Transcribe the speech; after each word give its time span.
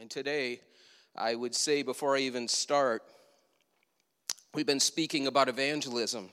And 0.00 0.10
today, 0.10 0.62
I 1.14 1.34
would 1.34 1.54
say 1.54 1.82
before 1.82 2.16
I 2.16 2.20
even 2.20 2.48
start, 2.48 3.02
we've 4.54 4.64
been 4.64 4.80
speaking 4.80 5.26
about 5.26 5.50
evangelism. 5.50 6.30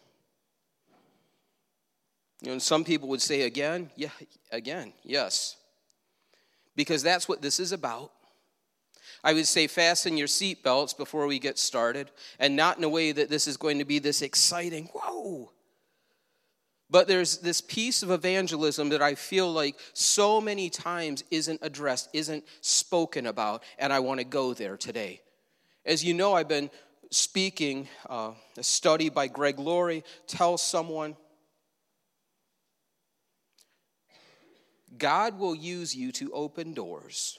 You 2.42 2.46
know, 2.46 2.52
and 2.54 2.62
some 2.62 2.86
people 2.86 3.10
would 3.10 3.22
say 3.22 3.42
again, 3.42 3.90
yeah, 3.98 4.12
again, 4.54 4.94
yes. 5.04 5.58
Because 6.78 7.04
that's 7.04 7.28
what 7.28 7.42
this 7.42 7.60
is 7.60 7.74
about. 7.74 8.14
I 9.22 9.34
would 9.34 9.48
say 9.48 9.68
fasten 9.68 10.16
your 10.16 10.30
seatbelts 10.30 10.96
before 10.96 11.28
we 11.28 11.38
get 11.38 11.60
started, 11.60 12.10
and 12.40 12.56
not 12.56 12.78
in 12.78 12.86
a 12.86 12.90
way 12.90 13.12
that 13.12 13.30
this 13.30 13.48
is 13.48 13.58
going 13.58 13.80
to 13.80 13.86
be 13.86 14.00
this 14.00 14.22
exciting, 14.22 14.86
whoa. 14.94 15.52
But 16.90 17.08
there's 17.08 17.40
this 17.40 17.60
piece 17.60 18.02
of 18.02 18.12
evangelism 18.12 18.90
that 18.90 19.02
I 19.02 19.16
feel 19.16 19.52
like 19.52 19.76
so 19.94 20.40
many 20.40 20.70
times 20.70 21.24
isn't 21.32 21.60
addressed, 21.62 22.10
isn't 22.14 22.46
spoken 22.62 23.26
about, 23.26 23.64
and 23.78 23.92
I 23.92 24.00
want 24.00 24.20
to 24.20 24.24
go 24.24 24.54
there 24.54 24.78
today. 24.78 25.22
As 25.86 26.04
you 26.04 26.14
know, 26.14 26.34
I've 26.34 26.48
been 26.48 26.70
speaking 27.12 27.88
uh, 28.10 28.32
a 28.58 28.64
study 28.64 29.10
by 29.10 29.28
Greg 29.28 29.60
Laurie, 29.60 30.04
Tell 30.28 30.58
Someone. 30.58 31.18
God 34.98 35.38
will 35.38 35.56
use 35.56 35.96
you 35.96 36.12
to 36.14 36.32
open 36.32 36.74
doors 36.74 37.38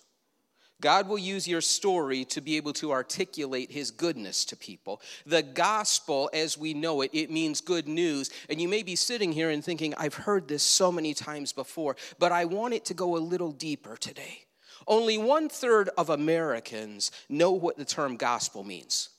God 0.81 1.09
will 1.09 1.19
use 1.19 1.49
your 1.49 1.61
story 1.61 2.25
to 2.27 2.41
be 2.41 2.57
able 2.57 2.73
to 2.75 2.93
articulate 2.93 3.73
his 3.73 3.91
goodness 3.91 4.45
to 4.47 4.57
people. 4.57 5.01
The 5.27 5.43
gospel, 5.43 6.31
as 6.33 6.57
we 6.57 6.73
know 6.73 7.01
it, 7.01 7.11
it 7.13 7.31
means 7.31 7.61
good 7.61 7.89
news. 7.89 8.31
And 8.49 8.61
you 8.61 8.69
may 8.69 8.85
be 8.85 8.95
sitting 8.95 9.33
here 9.33 9.51
and 9.51 9.65
thinking, 9.65 9.93
I've 9.97 10.15
heard 10.15 10.47
this 10.47 10.63
so 10.63 10.93
many 10.93 11.15
times 11.15 11.53
before, 11.53 11.97
but 12.21 12.31
I 12.31 12.45
want 12.45 12.75
it 12.75 12.85
to 12.87 12.95
go 12.95 13.17
a 13.17 13.19
little 13.19 13.51
deeper 13.51 13.97
today. 13.97 14.45
Only 14.87 15.19
one 15.19 15.49
third 15.49 15.91
of 15.99 16.11
Americans 16.11 17.11
know 17.29 17.51
what 17.51 17.77
the 17.77 17.85
term 17.85 18.17
gospel 18.17 18.63
means. 18.63 19.11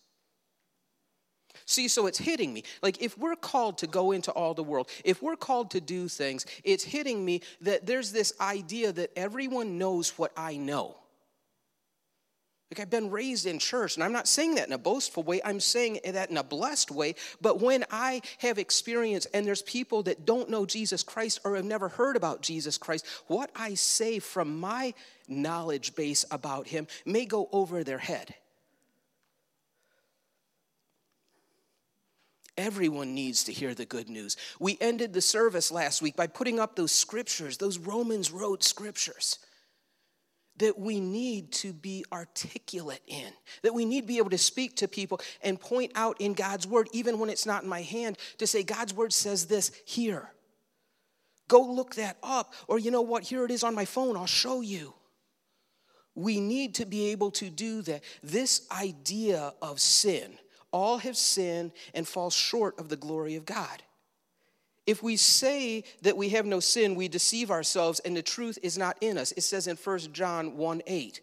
See, 1.66 1.88
so 1.88 2.08
it's 2.08 2.18
hitting 2.18 2.52
me. 2.54 2.64
Like, 2.82 3.02
if 3.02 3.18
we're 3.18 3.36
called 3.36 3.78
to 3.80 3.88
go 3.88 4.12
into 4.12 4.32
all 4.32 4.56
the 4.56 4.64
world, 4.64 4.90
if 5.04 5.22
we're 5.22 5.36
called 5.36 5.70
to 5.72 5.82
do 5.82 6.08
things, 6.08 6.46
it's 6.64 6.84
hitting 6.84 7.24
me 7.24 7.42
that 7.62 7.86
there's 7.86 8.12
this 8.12 8.34
idea 8.42 8.92
that 8.94 9.12
everyone 9.16 9.78
knows 9.78 10.18
what 10.18 10.32
I 10.36 10.58
know. 10.58 10.99
Like 12.72 12.82
I've 12.82 12.90
been 12.90 13.10
raised 13.10 13.48
in 13.48 13.58
church, 13.58 13.96
and 13.96 14.04
I'm 14.04 14.12
not 14.12 14.28
saying 14.28 14.56
that 14.56 14.68
in 14.68 14.74
a 14.74 14.78
boastful 14.78 15.24
way, 15.24 15.42
I'm 15.44 15.60
saying 15.60 16.02
that 16.06 16.30
in 16.30 16.38
a 16.38 16.44
blessed 16.44 16.92
way. 16.92 17.16
But 17.42 17.60
when 17.60 17.84
I 17.90 18.22
have 18.40 18.60
experience 18.60 19.26
and 19.34 19.46
there's 19.46 19.64
people 19.64 20.04
that 20.04 20.26
don't 20.26 20.52
know 20.52 20.68
Jesus 20.68 21.02
Christ 21.02 21.40
or 21.44 21.56
have 21.56 21.66
never 21.66 21.90
heard 21.90 22.16
about 22.16 22.44
Jesus 22.44 22.78
Christ, 22.78 23.08
what 23.26 23.50
I 23.56 23.74
say 23.74 24.20
from 24.20 24.60
my 24.60 24.94
knowledge 25.28 25.96
base 25.96 26.26
about 26.30 26.68
him 26.68 26.86
may 27.06 27.26
go 27.26 27.50
over 27.52 27.84
their 27.84 27.98
head. 27.98 28.36
Everyone 32.56 33.16
needs 33.16 33.46
to 33.46 33.54
hear 33.54 33.74
the 33.74 33.86
good 33.86 34.10
news. 34.10 34.38
We 34.60 34.78
ended 34.80 35.14
the 35.14 35.22
service 35.22 35.72
last 35.72 36.04
week 36.04 36.16
by 36.16 36.28
putting 36.28 36.60
up 36.60 36.76
those 36.76 36.92
scriptures, 36.92 37.58
those 37.58 37.80
Romans 37.80 38.32
Road 38.32 38.64
scriptures 38.64 39.40
that 40.60 40.78
we 40.78 41.00
need 41.00 41.52
to 41.52 41.74
be 41.74 42.06
articulate 42.12 43.02
in, 43.08 43.32
that 43.64 43.74
we 43.74 43.86
need 43.86 44.02
to 44.02 44.08
be 44.08 44.18
able 44.18 44.30
to 44.30 44.38
speak 44.38 44.76
to 44.78 44.88
people 44.88 45.20
and 45.42 45.60
point 45.60 45.92
out 45.96 46.22
in 46.22 46.34
God's 46.34 46.68
word, 46.68 46.88
even 46.94 47.20
when 47.20 47.30
it's 47.30 47.46
not 47.46 47.64
in 47.64 47.70
my 47.70 47.82
hand, 47.82 48.18
to 48.38 48.48
say, 48.48 48.64
God's 48.64 48.94
word 48.94 49.12
says 49.12 49.48
this 49.48 49.72
here. 49.86 50.32
Go 51.48 51.62
look 51.62 51.96
that 51.96 52.18
up. 52.22 52.54
Or 52.68 52.78
you 52.78 52.92
know 52.92 53.02
what? 53.02 53.24
Here 53.24 53.44
it 53.44 53.52
is 53.52 53.64
on 53.64 53.74
my 53.74 53.86
phone. 53.86 54.16
I'll 54.16 54.28
show 54.28 54.62
you. 54.62 54.94
We 56.14 56.40
need 56.40 56.76
to 56.76 56.86
be 56.86 57.08
able 57.08 57.32
to 57.32 57.50
do 57.50 57.82
that. 57.84 58.04
This 58.22 58.68
idea 58.72 59.54
of 59.62 59.80
sin, 59.80 60.38
all 60.72 61.00
have 61.00 61.18
sinned 61.18 61.72
and 61.94 62.08
fall 62.08 62.30
short 62.30 62.78
of 62.80 62.90
the 62.90 62.96
glory 62.96 63.36
of 63.36 63.46
God. 63.46 63.82
If 64.90 65.04
we 65.04 65.18
say 65.18 65.84
that 66.02 66.18
we 66.18 66.30
have 66.30 66.48
no 66.48 66.60
sin, 66.60 66.96
we 66.96 67.08
deceive 67.08 67.52
ourselves 67.52 68.00
and 68.00 68.18
the 68.18 68.24
truth 68.24 68.58
is 68.64 68.76
not 68.76 68.98
in 69.02 69.20
us. 69.20 69.32
It 69.34 69.42
says 69.42 69.68
in 69.68 69.76
1 69.76 70.00
John 70.14 70.58
1 70.58 70.82
8. 70.88 71.22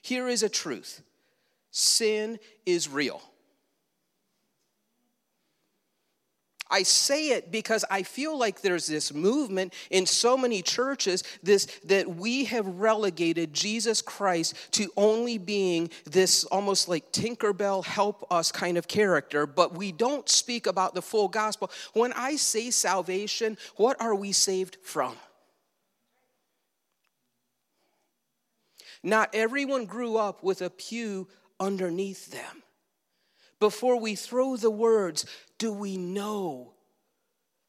Here 0.00 0.28
is 0.28 0.42
a 0.42 0.48
truth 0.48 1.02
sin 1.70 2.38
is 2.64 2.88
real. 2.88 3.20
I 6.72 6.82
say 6.84 7.28
it 7.28 7.52
because 7.52 7.84
I 7.90 8.02
feel 8.02 8.36
like 8.36 8.62
there's 8.62 8.86
this 8.86 9.12
movement 9.12 9.74
in 9.90 10.06
so 10.06 10.38
many 10.38 10.62
churches 10.62 11.22
this 11.42 11.66
that 11.84 12.08
we 12.16 12.46
have 12.46 12.66
relegated 12.66 13.52
Jesus 13.52 14.00
Christ 14.00 14.56
to 14.72 14.90
only 14.96 15.36
being 15.36 15.90
this 16.04 16.44
almost 16.44 16.88
like 16.88 17.12
Tinkerbell 17.12 17.84
help 17.84 18.26
us 18.32 18.50
kind 18.50 18.78
of 18.78 18.88
character, 18.88 19.46
but 19.46 19.76
we 19.76 19.92
don't 19.92 20.28
speak 20.28 20.66
about 20.66 20.94
the 20.94 21.02
full 21.02 21.28
gospel. 21.28 21.70
When 21.92 22.12
I 22.14 22.36
say 22.36 22.70
salvation, 22.70 23.58
what 23.76 24.00
are 24.00 24.14
we 24.14 24.32
saved 24.32 24.78
from? 24.82 25.14
Not 29.02 29.30
everyone 29.34 29.84
grew 29.84 30.16
up 30.16 30.42
with 30.42 30.62
a 30.62 30.70
pew 30.70 31.28
underneath 31.60 32.30
them. 32.30 32.62
Before 33.62 33.94
we 33.94 34.16
throw 34.16 34.56
the 34.56 34.72
words, 34.72 35.24
do 35.56 35.72
we 35.72 35.96
know 35.96 36.72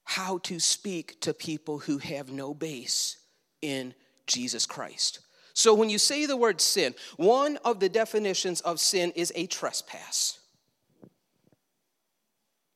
how 0.04 0.40
to 0.40 0.60
speak 0.60 1.22
to 1.22 1.36
people 1.36 1.78
who 1.78 2.00
have 2.00 2.32
no 2.32 2.56
base 2.56 3.18
in 3.62 3.94
Jesus 4.26 4.66
Christ? 4.66 5.20
So, 5.54 5.76
when 5.76 5.92
you 5.92 6.00
say 6.00 6.26
the 6.26 6.36
word 6.36 6.62
sin, 6.62 6.96
one 7.18 7.58
of 7.58 7.80
the 7.80 7.90
definitions 7.90 8.60
of 8.62 8.80
sin 8.80 9.12
is 9.16 9.32
a 9.36 9.46
trespass. 9.46 10.40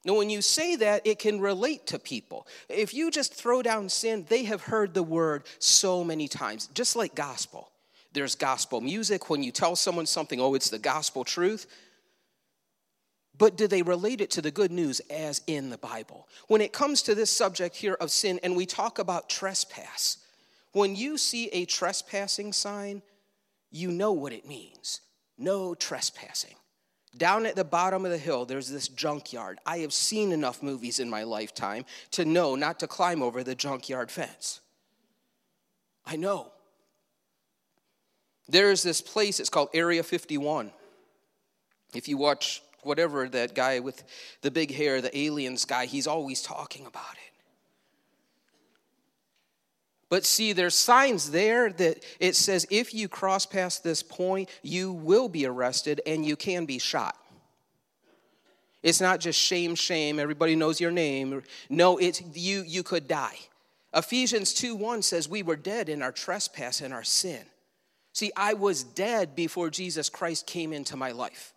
Now, 0.06 0.14
when 0.14 0.30
you 0.30 0.44
say 0.44 0.76
that, 0.76 1.02
it 1.08 1.18
can 1.18 1.42
relate 1.42 1.88
to 1.88 1.98
people. 1.98 2.46
If 2.70 2.94
you 2.94 3.10
just 3.10 3.34
throw 3.34 3.64
down 3.64 3.90
sin, 3.90 4.28
they 4.30 4.44
have 4.44 4.62
heard 4.62 4.94
the 4.94 5.02
word 5.02 5.46
so 5.58 6.04
many 6.04 6.28
times, 6.28 6.68
just 6.76 6.96
like 6.96 7.16
gospel. 7.16 7.72
There's 8.14 8.36
gospel 8.36 8.80
music. 8.80 9.28
When 9.28 9.42
you 9.42 9.52
tell 9.52 9.76
someone 9.76 10.06
something, 10.06 10.40
oh, 10.40 10.54
it's 10.54 10.70
the 10.70 10.78
gospel 10.78 11.24
truth, 11.24 11.66
but 13.38 13.56
do 13.56 13.68
they 13.68 13.82
relate 13.82 14.22
it 14.22 14.32
to 14.32 14.42
the 14.42 14.52
good 14.52 14.72
news 14.72 15.00
as 15.10 15.42
in 15.48 15.70
the 15.70 15.78
Bible? 15.78 16.28
When 16.48 16.62
it 16.62 16.74
comes 16.74 17.02
to 17.04 17.16
this 17.16 17.32
subject 17.32 17.76
here 17.76 17.96
of 17.96 18.12
sin, 18.12 18.40
and 18.44 18.56
we 18.56 18.66
talk 18.66 19.00
about 19.00 19.30
trespass, 19.30 20.18
when 20.72 20.96
you 20.96 21.18
see 21.18 21.48
a 21.50 21.66
trespassing 21.66 22.54
sign, 22.54 23.02
you 23.72 23.92
know 23.92 24.12
what 24.14 24.34
it 24.34 24.48
means 24.48 25.02
no 25.38 25.76
trespassing. 25.76 26.56
Down 27.16 27.46
at 27.46 27.56
the 27.56 27.64
bottom 27.64 28.06
of 28.06 28.12
the 28.12 28.18
hill, 28.18 28.46
there's 28.46 28.70
this 28.70 28.88
junkyard. 28.88 29.60
I 29.66 29.80
have 29.80 29.94
seen 29.94 30.32
enough 30.32 30.62
movies 30.62 31.00
in 31.00 31.10
my 31.10 31.24
lifetime 31.24 31.86
to 32.12 32.26
know 32.26 32.56
not 32.56 32.80
to 32.80 32.88
climb 32.88 33.22
over 33.22 33.44
the 33.44 33.56
junkyard 33.56 34.12
fence. 34.12 34.62
I 36.06 36.16
know. 36.16 36.52
There's 38.48 38.84
this 38.84 39.02
place, 39.02 39.40
it's 39.40 39.50
called 39.50 39.70
Area 39.74 40.04
51. 40.04 40.72
If 41.94 42.08
you 42.08 42.18
watch 42.18 42.62
whatever 42.88 43.30
that 43.30 43.54
guy 43.54 43.80
with 43.80 44.04
the 44.42 44.50
big 44.50 44.74
hair, 44.74 45.02
the 45.02 45.16
aliens 45.16 45.66
guy, 45.66 45.86
he's 45.86 46.08
always 46.08 46.42
talking 46.42 46.86
about 46.86 47.14
it. 47.14 47.28
But 50.10 50.26
see, 50.26 50.54
there's 50.54 50.74
signs 50.74 51.32
there 51.32 51.70
that 51.70 52.04
it 52.20 52.36
says 52.36 52.66
if 52.72 52.94
you 52.94 53.10
cross 53.10 53.46
past 53.46 53.84
this 53.84 54.02
point, 54.02 54.50
you 54.64 54.94
will 54.94 55.28
be 55.28 55.46
arrested 55.46 56.02
and 56.06 56.26
you 56.26 56.36
can 56.36 56.66
be 56.66 56.80
shot. 56.80 57.18
It's 58.82 59.02
not 59.02 59.20
just 59.20 59.38
shame, 59.38 59.76
shame, 59.76 60.18
everybody 60.18 60.56
knows 60.56 60.80
your 60.80 60.92
name. 60.92 61.44
No, 61.70 61.98
it's 61.98 62.22
you 62.34 62.64
you 62.66 62.84
could 62.84 63.08
die. 63.08 63.38
Ephesians 63.94 64.54
2 64.54 64.76
1 64.76 65.02
says, 65.02 65.28
We 65.28 65.44
were 65.44 65.56
dead 65.56 65.90
in 65.90 66.02
our 66.02 66.12
trespass 66.12 66.82
and 66.82 66.94
our 66.94 67.04
sin. 67.04 67.44
See, 68.14 68.32
I 68.36 68.54
was 68.54 68.84
dead 68.84 69.36
before 69.36 69.70
Jesus 69.70 70.10
Christ 70.10 70.48
came 70.48 70.72
into 70.74 70.96
my 70.96 71.12
life. 71.12 71.54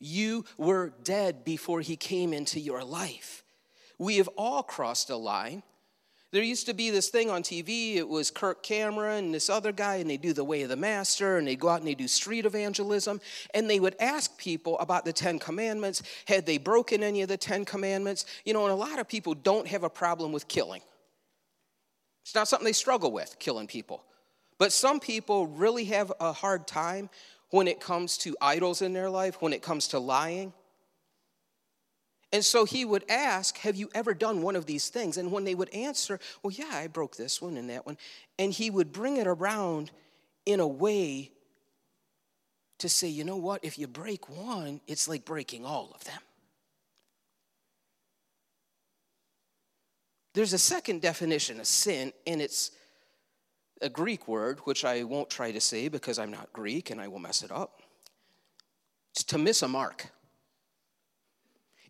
You 0.00 0.44
were 0.56 0.92
dead 1.02 1.44
before 1.44 1.80
he 1.80 1.96
came 1.96 2.32
into 2.32 2.60
your 2.60 2.84
life. 2.84 3.42
We 3.98 4.18
have 4.18 4.28
all 4.36 4.62
crossed 4.62 5.10
a 5.10 5.16
line. 5.16 5.62
There 6.30 6.42
used 6.42 6.66
to 6.66 6.74
be 6.74 6.90
this 6.90 7.08
thing 7.08 7.30
on 7.30 7.42
TV, 7.42 7.96
it 7.96 8.06
was 8.06 8.30
Kirk 8.30 8.62
Cameron 8.62 9.26
and 9.26 9.34
this 9.34 9.48
other 9.48 9.72
guy, 9.72 9.96
and 9.96 10.10
they 10.10 10.18
do 10.18 10.34
the 10.34 10.44
way 10.44 10.60
of 10.60 10.68
the 10.68 10.76
master, 10.76 11.38
and 11.38 11.46
they 11.46 11.56
go 11.56 11.70
out 11.70 11.78
and 11.78 11.88
they 11.88 11.94
do 11.94 12.06
street 12.06 12.44
evangelism, 12.44 13.22
and 13.54 13.68
they 13.68 13.80
would 13.80 13.96
ask 13.98 14.36
people 14.36 14.78
about 14.78 15.06
the 15.06 15.12
Ten 15.12 15.38
Commandments. 15.38 16.02
Had 16.26 16.44
they 16.44 16.58
broken 16.58 17.02
any 17.02 17.22
of 17.22 17.28
the 17.28 17.38
Ten 17.38 17.64
Commandments? 17.64 18.26
You 18.44 18.52
know, 18.52 18.64
and 18.64 18.72
a 18.72 18.76
lot 18.76 18.98
of 18.98 19.08
people 19.08 19.34
don't 19.34 19.66
have 19.68 19.84
a 19.84 19.90
problem 19.90 20.30
with 20.32 20.48
killing. 20.48 20.82
It's 22.24 22.34
not 22.34 22.46
something 22.46 22.66
they 22.66 22.72
struggle 22.74 23.10
with, 23.10 23.38
killing 23.38 23.66
people. 23.66 24.04
But 24.58 24.72
some 24.72 25.00
people 25.00 25.46
really 25.46 25.86
have 25.86 26.12
a 26.20 26.32
hard 26.34 26.66
time 26.66 27.08
when 27.50 27.68
it 27.68 27.80
comes 27.80 28.18
to 28.18 28.36
idols 28.40 28.82
in 28.82 28.92
their 28.92 29.10
life, 29.10 29.40
when 29.40 29.52
it 29.52 29.62
comes 29.62 29.88
to 29.88 29.98
lying. 29.98 30.52
And 32.32 32.44
so 32.44 32.64
he 32.64 32.84
would 32.84 33.04
ask, 33.08 33.56
Have 33.58 33.76
you 33.76 33.88
ever 33.94 34.12
done 34.12 34.42
one 34.42 34.56
of 34.56 34.66
these 34.66 34.88
things? 34.90 35.16
And 35.16 35.32
when 35.32 35.44
they 35.44 35.54
would 35.54 35.70
answer, 35.70 36.20
Well, 36.42 36.52
yeah, 36.52 36.70
I 36.72 36.86
broke 36.86 37.16
this 37.16 37.40
one 37.40 37.56
and 37.56 37.70
that 37.70 37.86
one. 37.86 37.96
And 38.38 38.52
he 38.52 38.70
would 38.70 38.92
bring 38.92 39.16
it 39.16 39.26
around 39.26 39.90
in 40.44 40.60
a 40.60 40.66
way 40.66 41.32
to 42.78 42.88
say, 42.88 43.08
you 43.08 43.24
know 43.24 43.36
what, 43.36 43.64
if 43.64 43.78
you 43.78 43.86
break 43.86 44.28
one, 44.28 44.80
it's 44.86 45.08
like 45.08 45.24
breaking 45.24 45.64
all 45.64 45.90
of 45.94 46.04
them. 46.04 46.20
There's 50.34 50.52
a 50.52 50.58
second 50.58 51.02
definition 51.02 51.58
of 51.58 51.66
sin, 51.66 52.12
and 52.26 52.40
it's 52.40 52.70
a 53.80 53.88
Greek 53.88 54.28
word, 54.28 54.60
which 54.60 54.84
I 54.84 55.04
won't 55.04 55.30
try 55.30 55.52
to 55.52 55.60
say 55.60 55.88
because 55.88 56.18
I'm 56.18 56.30
not 56.30 56.52
Greek 56.52 56.90
and 56.90 57.00
I 57.00 57.08
will 57.08 57.18
mess 57.18 57.42
it 57.42 57.50
up. 57.50 57.82
It's 59.12 59.24
to 59.24 59.38
miss 59.38 59.62
a 59.62 59.68
mark. 59.68 60.10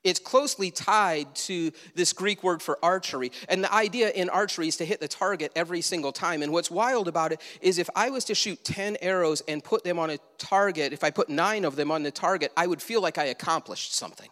It's 0.04 0.20
closely 0.20 0.70
tied 0.70 1.34
to 1.34 1.72
this 1.94 2.12
Greek 2.12 2.42
word 2.42 2.62
for 2.62 2.78
archery. 2.82 3.32
And 3.48 3.64
the 3.64 3.72
idea 3.72 4.10
in 4.10 4.30
archery 4.30 4.68
is 4.68 4.76
to 4.76 4.84
hit 4.84 5.00
the 5.00 5.08
target 5.08 5.52
every 5.56 5.80
single 5.80 6.12
time. 6.12 6.42
And 6.42 6.52
what's 6.52 6.70
wild 6.70 7.08
about 7.08 7.32
it 7.32 7.40
is 7.60 7.78
if 7.78 7.90
I 7.96 8.10
was 8.10 8.24
to 8.26 8.34
shoot 8.34 8.64
10 8.64 8.98
arrows 9.02 9.42
and 9.48 9.62
put 9.62 9.84
them 9.84 9.98
on 9.98 10.10
a 10.10 10.18
target, 10.38 10.92
if 10.92 11.02
I 11.02 11.10
put 11.10 11.28
nine 11.28 11.64
of 11.64 11.76
them 11.76 11.90
on 11.90 12.04
the 12.04 12.10
target, 12.10 12.52
I 12.56 12.66
would 12.66 12.80
feel 12.80 13.02
like 13.02 13.18
I 13.18 13.24
accomplished 13.24 13.94
something. 13.94 14.28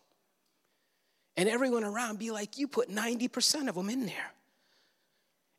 And 1.36 1.48
everyone 1.48 1.84
around 1.84 2.18
be 2.18 2.30
like, 2.30 2.56
you 2.58 2.68
put 2.68 2.88
90% 2.88 3.68
of 3.68 3.74
them 3.74 3.90
in 3.90 4.06
there. 4.06 4.32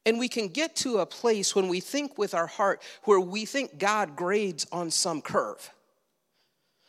And 0.08 0.18
we 0.18 0.30
can 0.30 0.48
get 0.48 0.74
to 0.78 1.00
a 1.00 1.06
place 1.06 1.54
when 1.54 1.68
we 1.68 1.82
think 1.82 2.18
with 2.18 2.34
our 2.34 2.48
heart 2.48 2.82
where 3.04 3.20
we 3.20 3.44
think 3.44 3.78
God 3.78 4.16
grades 4.16 4.66
on 4.72 4.90
some 4.90 5.22
curve. 5.22 5.70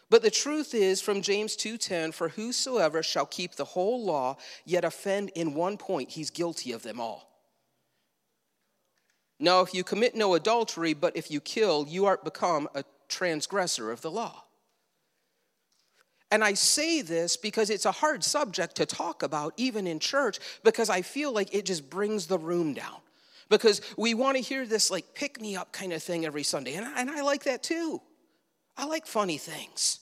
But 0.08 0.22
the 0.22 0.30
truth 0.30 0.72
is 0.72 1.00
from 1.00 1.20
James 1.20 1.56
2:10 1.56 2.12
for 2.12 2.28
whosoever 2.28 3.02
shall 3.02 3.26
keep 3.26 3.56
the 3.56 3.64
whole 3.64 4.04
law 4.04 4.36
yet 4.64 4.84
offend 4.84 5.30
in 5.34 5.54
one 5.54 5.76
point 5.78 6.12
he's 6.12 6.30
guilty 6.30 6.70
of 6.70 6.84
them 6.84 7.00
all. 7.00 7.28
Now 9.40 9.62
if 9.62 9.74
you 9.74 9.82
commit 9.82 10.14
no 10.14 10.34
adultery 10.34 10.94
but 10.94 11.16
if 11.16 11.28
you 11.28 11.40
kill 11.40 11.86
you 11.88 12.06
art 12.06 12.22
become 12.22 12.68
a 12.72 12.84
transgressor 13.08 13.90
of 13.90 14.00
the 14.00 14.12
law. 14.12 14.44
And 16.30 16.44
I 16.44 16.54
say 16.54 17.02
this 17.02 17.36
because 17.36 17.68
it's 17.68 17.86
a 17.86 17.90
hard 17.90 18.22
subject 18.22 18.76
to 18.76 18.86
talk 18.86 19.24
about 19.24 19.54
even 19.56 19.88
in 19.88 19.98
church 19.98 20.38
because 20.62 20.88
I 20.88 21.02
feel 21.02 21.32
like 21.32 21.52
it 21.52 21.64
just 21.64 21.90
brings 21.90 22.28
the 22.28 22.38
room 22.38 22.74
down. 22.74 23.00
Because 23.48 23.80
we 23.96 24.14
want 24.14 24.36
to 24.36 24.42
hear 24.42 24.66
this 24.66 24.90
like 24.90 25.14
pick 25.14 25.40
me 25.40 25.56
up 25.56 25.72
kind 25.72 25.92
of 25.92 26.02
thing 26.02 26.26
every 26.26 26.42
Sunday 26.42 26.74
and 26.74 26.86
I, 26.86 27.00
and 27.00 27.10
I 27.10 27.22
like 27.22 27.44
that 27.44 27.62
too. 27.62 28.00
I 28.76 28.84
like 28.84 29.06
funny 29.06 29.38
things. 29.38 30.00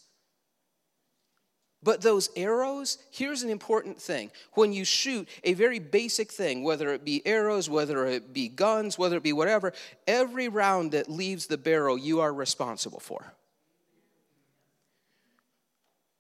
But 1.83 2.01
those 2.01 2.31
arrows, 2.35 2.99
here's 3.13 3.45
an 3.45 3.51
important 3.51 4.01
thing. 4.01 4.33
When 4.55 4.73
you 4.73 4.85
shoot 4.85 5.29
a 5.45 5.55
very 5.55 5.79
basic 5.79 6.33
thing, 6.33 6.65
whether 6.65 6.93
it 6.93 7.05
be 7.05 7.25
arrows, 7.25 7.71
whether 7.71 8.07
it 8.07 8.33
be 8.33 8.49
guns, 8.49 8.99
whether 8.99 9.17
it 9.17 9.23
be 9.23 9.33
whatever, 9.33 9.73
every 10.07 10.49
round 10.49 10.91
that 10.93 11.09
leaves 11.09 11.47
the 11.47 11.57
barrel, 11.57 11.97
you 11.97 12.21
are 12.21 12.33
responsible 12.33 12.99
for. 12.99 13.33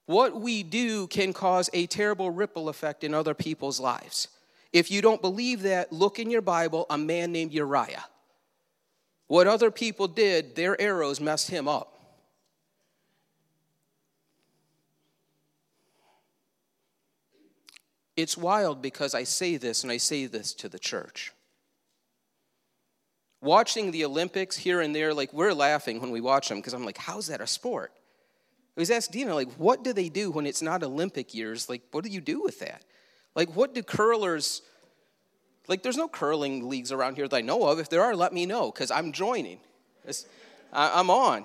What 0.05 0.40
we 0.40 0.62
do 0.62 1.08
can 1.08 1.32
cause 1.32 1.69
a 1.73 1.87
terrible 1.87 2.31
ripple 2.31 2.69
effect 2.69 3.02
in 3.02 3.12
other 3.12 3.34
people's 3.34 3.81
lives. 3.81 4.28
If 4.72 4.90
you 4.90 5.00
don't 5.02 5.20
believe 5.20 5.62
that, 5.62 5.92
look 5.92 6.18
in 6.18 6.30
your 6.30 6.42
Bible, 6.42 6.86
a 6.90 6.98
man 6.98 7.32
named 7.32 7.52
Uriah. 7.52 8.04
What 9.26 9.46
other 9.46 9.70
people 9.70 10.08
did, 10.08 10.54
their 10.54 10.80
arrows 10.80 11.20
messed 11.20 11.50
him 11.50 11.66
up. 11.66 11.92
It's 18.16 18.36
wild 18.36 18.80
because 18.80 19.14
I 19.14 19.24
say 19.24 19.56
this 19.56 19.82
and 19.82 19.92
I 19.92 19.98
say 19.98 20.26
this 20.26 20.54
to 20.54 20.68
the 20.68 20.78
church. 20.78 21.32
Watching 23.42 23.90
the 23.90 24.04
Olympics 24.06 24.56
here 24.56 24.80
and 24.80 24.94
there, 24.94 25.12
like 25.12 25.32
we're 25.32 25.52
laughing 25.52 26.00
when 26.00 26.10
we 26.10 26.22
watch 26.22 26.48
them 26.48 26.58
because 26.58 26.72
I'm 26.72 26.86
like, 26.86 26.96
how's 26.96 27.26
that 27.26 27.42
a 27.42 27.46
sport? 27.46 27.92
I 28.76 28.80
was 28.80 28.90
asked 28.90 29.12
Dina, 29.12 29.34
like, 29.34 29.52
what 29.54 29.84
do 29.84 29.92
they 29.92 30.08
do 30.08 30.30
when 30.30 30.46
it's 30.46 30.62
not 30.62 30.82
Olympic 30.82 31.34
years? 31.34 31.68
Like, 31.68 31.82
what 31.92 32.04
do 32.04 32.10
you 32.10 32.20
do 32.20 32.42
with 32.42 32.58
that? 32.60 32.82
Like, 33.37 33.55
what 33.55 33.75
do 33.75 33.83
curlers, 33.83 34.62
like, 35.69 35.83
there's 35.83 35.99
no 35.99 36.09
curling 36.09 36.69
leagues 36.69 36.91
around 36.91 37.17
here 37.17 37.29
that 37.29 37.37
I 37.37 37.43
know 37.43 37.69
of. 37.69 37.79
If 37.79 37.91
there 37.91 38.03
are, 38.03 38.17
let 38.17 38.33
me 38.33 38.47
know 38.47 38.73
because 38.73 38.91
I'm 38.91 39.12
joining. 39.12 39.61
I'm 40.73 41.11
on. 41.11 41.44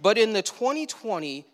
But 0.00 0.16
in 0.16 0.32
the 0.32 0.42
2020 0.42 1.44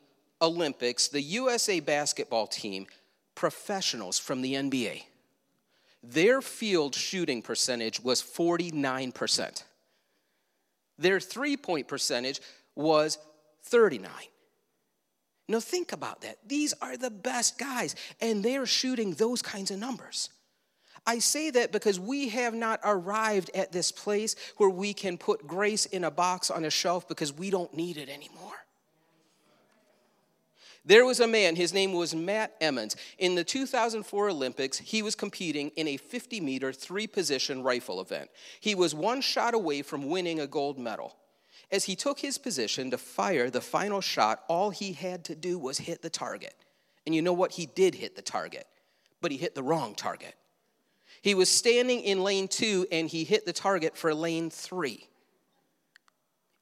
Olympics, 0.43 1.09
the 1.09 1.23
USA 1.23 1.81
basketball 1.81 2.47
team 2.47 2.87
professionals 3.35 4.19
from 4.19 4.43
the 4.43 4.55
NBA. 4.55 5.05
Their 6.03 6.43
field 6.43 6.95
shooting 6.95 7.41
percentage 7.41 8.01
was 8.01 8.21
49%. 8.21 9.63
Their 10.99 11.21
three 11.21 11.57
point 11.57 11.89
percentage 11.89 12.41
was 12.75 13.19
39. 13.65 14.11
Now, 15.49 15.61
think 15.61 15.93
about 15.93 16.21
that. 16.23 16.39
These 16.47 16.73
are 16.81 16.97
the 16.97 17.11
best 17.11 17.59
guys, 17.59 17.97
and 18.21 18.45
they're 18.45 18.67
shooting 18.67 19.15
those 19.15 19.43
kinds 19.43 19.71
of 19.71 19.79
numbers. 19.79 20.31
I 21.07 21.19
say 21.19 21.51
that 21.51 21.73
because 21.73 21.99
we 21.99 22.29
have 22.29 22.55
not 22.55 22.81
arrived 22.85 23.51
at 23.55 23.73
this 23.73 23.91
place 23.91 24.37
where 24.57 24.71
we 24.71 24.95
can 24.95 25.19
put 25.19 25.47
grace 25.47 25.87
in 25.87 26.05
a 26.05 26.11
box 26.11 26.51
on 26.51 26.65
a 26.65 26.71
shelf 26.71 27.09
because 27.09 27.33
we 27.33 27.51
don't 27.51 27.75
need 27.75 27.97
it 27.97 28.09
anymore. 28.09 28.53
There 30.85 31.05
was 31.05 31.21
a 31.21 31.29
man, 31.29 31.55
his 31.55 31.73
name 31.73 31.93
was 31.93 32.15
Matt 32.15 32.57
Emmons. 32.61 32.97
In 33.19 33.37
the 33.37 33.45
2004 33.45 34.31
Olympics, 34.31 34.79
he 34.79 35.03
was 35.03 35.15
competing 35.15 35.69
in 35.71 35.87
a 35.87 35.97
50 35.97 36.41
meter, 36.41 36.73
three 36.73 37.07
position 37.07 37.63
rifle 37.63 38.01
event. 38.01 38.31
He 38.61 38.75
was 38.75 38.95
one 38.95 39.21
shot 39.21 39.55
away 39.55 39.83
from 39.83 40.09
winning 40.09 40.41
a 40.41 40.47
gold 40.47 40.79
medal. 40.79 41.17
As 41.73 41.85
he 41.85 41.97
took 41.97 42.21
his 42.21 42.37
position 42.37 42.91
to 42.91 42.99
fire 42.99 43.49
the 43.49 43.63
final 43.63 44.03
shot, 44.03 44.45
all 44.47 44.69
he 44.69 44.93
had 44.93 45.25
to 45.25 45.35
do 45.35 45.59
was 45.59 45.79
hit 45.79 46.03
the 46.03 46.11
target. 46.11 46.55
And 47.07 47.15
you 47.15 47.23
know 47.23 47.33
what? 47.33 47.53
He 47.53 47.65
did 47.65 47.95
hit 47.95 48.15
the 48.15 48.23
target, 48.23 48.67
but 49.23 49.33
he 49.33 49.39
hit 49.39 49.55
the 49.55 49.63
wrong 49.63 49.95
target. 49.95 50.35
He 51.23 51.35
was 51.35 51.49
standing 51.49 52.01
in 52.01 52.23
lane 52.23 52.47
two 52.47 52.87
and 52.93 53.09
he 53.09 53.25
hit 53.25 53.47
the 53.47 53.53
target 53.55 53.97
for 53.97 54.13
lane 54.13 54.51
three. 54.51 55.09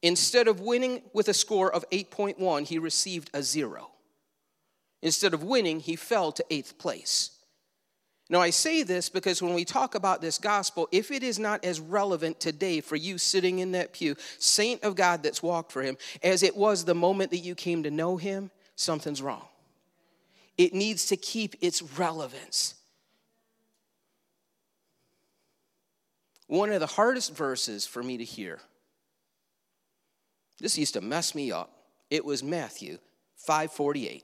Instead 0.01 0.47
of 0.47 0.61
winning 0.61 1.01
with 1.13 1.27
a 1.27 1.33
score 1.33 1.71
of 1.71 1.87
8.1, 1.91 2.67
he 2.67 2.79
received 2.79 3.29
a 3.33 3.43
zero. 3.43 3.91
Instead 5.01 5.33
of 5.33 5.43
winning, 5.43 5.79
he 5.79 5.95
fell 5.95 6.31
to 6.31 6.45
eighth 6.49 6.77
place. 6.77 7.31
Now, 8.31 8.39
I 8.39 8.49
say 8.51 8.83
this 8.83 9.09
because 9.09 9.41
when 9.41 9.53
we 9.53 9.65
talk 9.65 9.93
about 9.93 10.21
this 10.21 10.37
gospel, 10.37 10.87
if 10.93 11.11
it 11.11 11.21
is 11.21 11.37
not 11.37 11.65
as 11.65 11.81
relevant 11.81 12.39
today 12.39 12.79
for 12.79 12.95
you 12.95 13.17
sitting 13.17 13.59
in 13.59 13.73
that 13.73 13.91
pew, 13.91 14.15
saint 14.39 14.85
of 14.85 14.95
God 14.95 15.21
that's 15.21 15.43
walked 15.43 15.69
for 15.69 15.81
him, 15.81 15.97
as 16.23 16.41
it 16.41 16.55
was 16.55 16.85
the 16.85 16.95
moment 16.95 17.31
that 17.31 17.39
you 17.39 17.55
came 17.55 17.83
to 17.83 17.91
know 17.91 18.15
him, 18.15 18.49
something's 18.77 19.21
wrong. 19.21 19.45
It 20.57 20.73
needs 20.73 21.07
to 21.07 21.17
keep 21.17 21.57
its 21.59 21.81
relevance. 21.81 22.75
One 26.47 26.71
of 26.71 26.79
the 26.79 26.87
hardest 26.87 27.35
verses 27.35 27.85
for 27.85 28.01
me 28.01 28.17
to 28.17 28.23
hear, 28.23 28.61
this 30.61 30.77
used 30.77 30.93
to 30.93 31.01
mess 31.01 31.35
me 31.35 31.51
up. 31.51 31.69
It 32.09 32.23
was 32.23 32.43
Matthew 32.43 32.97
548. 33.35 34.23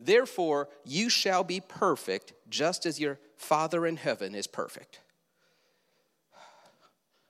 Therefore, 0.00 0.68
you 0.84 1.08
shall 1.08 1.42
be 1.44 1.60
perfect, 1.60 2.32
just 2.48 2.86
as 2.86 3.00
your 3.00 3.18
Father 3.36 3.86
in 3.86 3.96
heaven 3.96 4.34
is 4.34 4.46
perfect. 4.46 5.00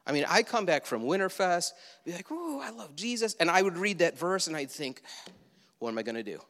I 0.07 0.13
mean, 0.13 0.25
I 0.27 0.43
come 0.43 0.65
back 0.65 0.87
from 0.87 1.03
Winterfest, 1.03 1.73
be 2.05 2.13
like, 2.13 2.31
ooh, 2.31 2.61
I 2.61 2.71
love 2.71 2.97
Jesus. 2.97 3.37
And 3.39 3.51
I 3.51 3.61
would 3.61 3.77
read 3.77 3.99
that 3.99 4.19
verse 4.19 4.47
and 4.47 4.57
I'd 4.57 4.71
think, 4.71 5.03
what 5.79 5.91
am 5.91 5.99
I 5.99 6.03
going 6.03 6.15
to 6.15 6.23
do? 6.23 6.41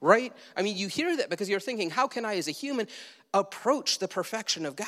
Right? 0.00 0.32
I 0.56 0.62
mean, 0.62 0.76
you 0.76 0.86
hear 0.86 1.16
that 1.16 1.28
because 1.28 1.48
you're 1.48 1.60
thinking, 1.60 1.90
how 1.90 2.06
can 2.06 2.24
I, 2.24 2.36
as 2.36 2.46
a 2.46 2.52
human, 2.52 2.86
approach 3.34 3.98
the 3.98 4.08
perfection 4.08 4.64
of 4.64 4.76
God? 4.76 4.86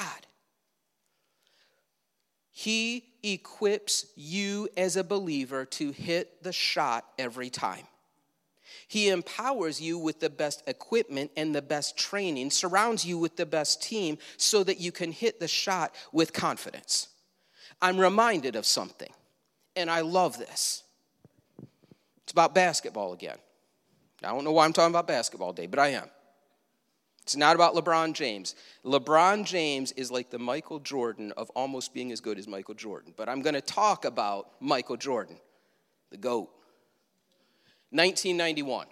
He 2.52 3.04
equips 3.22 4.06
you 4.14 4.68
as 4.76 4.96
a 4.96 5.02
believer 5.02 5.64
to 5.64 5.90
hit 5.90 6.42
the 6.42 6.52
shot 6.52 7.04
every 7.18 7.50
time. 7.50 7.86
He 8.92 9.08
empowers 9.08 9.80
you 9.80 9.96
with 9.96 10.20
the 10.20 10.28
best 10.28 10.62
equipment 10.66 11.30
and 11.34 11.54
the 11.54 11.62
best 11.62 11.96
training, 11.96 12.50
surrounds 12.50 13.06
you 13.06 13.16
with 13.16 13.36
the 13.36 13.46
best 13.46 13.82
team 13.82 14.18
so 14.36 14.62
that 14.64 14.80
you 14.80 14.92
can 14.92 15.12
hit 15.12 15.40
the 15.40 15.48
shot 15.48 15.94
with 16.12 16.34
confidence. 16.34 17.08
I'm 17.80 17.96
reminded 17.96 18.54
of 18.54 18.66
something, 18.66 19.08
and 19.76 19.90
I 19.90 20.02
love 20.02 20.36
this. 20.36 20.82
It's 22.24 22.32
about 22.32 22.54
basketball 22.54 23.14
again. 23.14 23.38
I 24.22 24.28
don't 24.28 24.44
know 24.44 24.52
why 24.52 24.66
I'm 24.66 24.74
talking 24.74 24.92
about 24.92 25.08
basketball 25.08 25.54
day, 25.54 25.66
but 25.66 25.78
I 25.78 25.88
am. 25.92 26.10
It's 27.22 27.34
not 27.34 27.54
about 27.54 27.74
LeBron 27.74 28.12
James. 28.12 28.54
LeBron 28.84 29.46
James 29.46 29.92
is 29.92 30.10
like 30.10 30.28
the 30.28 30.38
Michael 30.38 30.80
Jordan 30.80 31.32
of 31.38 31.48
almost 31.56 31.94
being 31.94 32.12
as 32.12 32.20
good 32.20 32.38
as 32.38 32.46
Michael 32.46 32.74
Jordan. 32.74 33.14
But 33.16 33.30
I'm 33.30 33.40
going 33.40 33.54
to 33.54 33.62
talk 33.62 34.04
about 34.04 34.50
Michael 34.60 34.98
Jordan, 34.98 35.38
the 36.10 36.18
GOAT. 36.18 36.50
1991, 37.92 38.86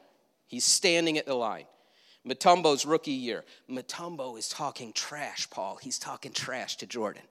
he's 0.46 0.64
standing 0.64 1.18
at 1.18 1.26
the 1.26 1.34
line. 1.34 1.64
Mutombo's 2.26 2.84
rookie 2.84 3.12
year. 3.12 3.44
Mutombo 3.68 4.38
is 4.38 4.48
talking 4.48 4.92
trash, 4.92 5.48
Paul. 5.50 5.78
He's 5.80 5.98
talking 5.98 6.32
trash 6.32 6.76
to 6.76 6.86
Jordan. 6.86 7.22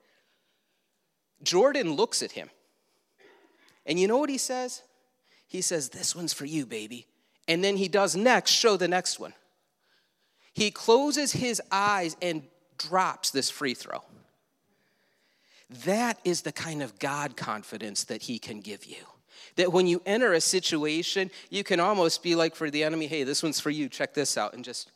Jordan 1.43 1.93
looks 1.93 2.21
at 2.23 2.31
him. 2.31 2.49
And 3.85 3.99
you 3.99 4.07
know 4.07 4.17
what 4.17 4.29
he 4.29 4.38
says? 4.38 4.81
he 5.49 5.61
says, 5.61 5.89
This 5.89 6.15
one's 6.15 6.31
for 6.31 6.45
you, 6.45 6.65
baby. 6.65 7.07
And 7.47 7.61
then 7.61 7.75
he 7.75 7.89
does 7.89 8.15
next, 8.15 8.51
show 8.51 8.77
the 8.77 8.88
next 8.88 9.19
one. 9.19 9.33
He 10.53 10.71
closes 10.71 11.33
his 11.33 11.61
eyes 11.71 12.15
and 12.21 12.43
drops 12.77 13.31
this 13.31 13.49
free 13.49 13.73
throw. 13.73 14.03
That 15.85 16.19
is 16.23 16.43
the 16.43 16.51
kind 16.51 16.81
of 16.81 16.99
God 16.99 17.35
confidence 17.35 18.05
that 18.05 18.23
he 18.23 18.39
can 18.39 18.61
give 18.61 18.85
you. 18.85 19.03
That 19.55 19.72
when 19.72 19.88
you 19.88 20.01
enter 20.05 20.34
a 20.34 20.41
situation, 20.41 21.31
you 21.50 21.63
can 21.63 21.79
almost 21.79 22.24
be 22.24 22.36
like 22.36 22.55
for 22.55 22.69
the 22.69 22.84
enemy, 22.84 23.08
hey, 23.08 23.24
this 23.24 23.43
one's 23.43 23.60
for 23.60 23.69
you, 23.69 23.89
check 23.89 24.13
this 24.13 24.38
out, 24.38 24.53
and 24.53 24.63
just 24.63 24.91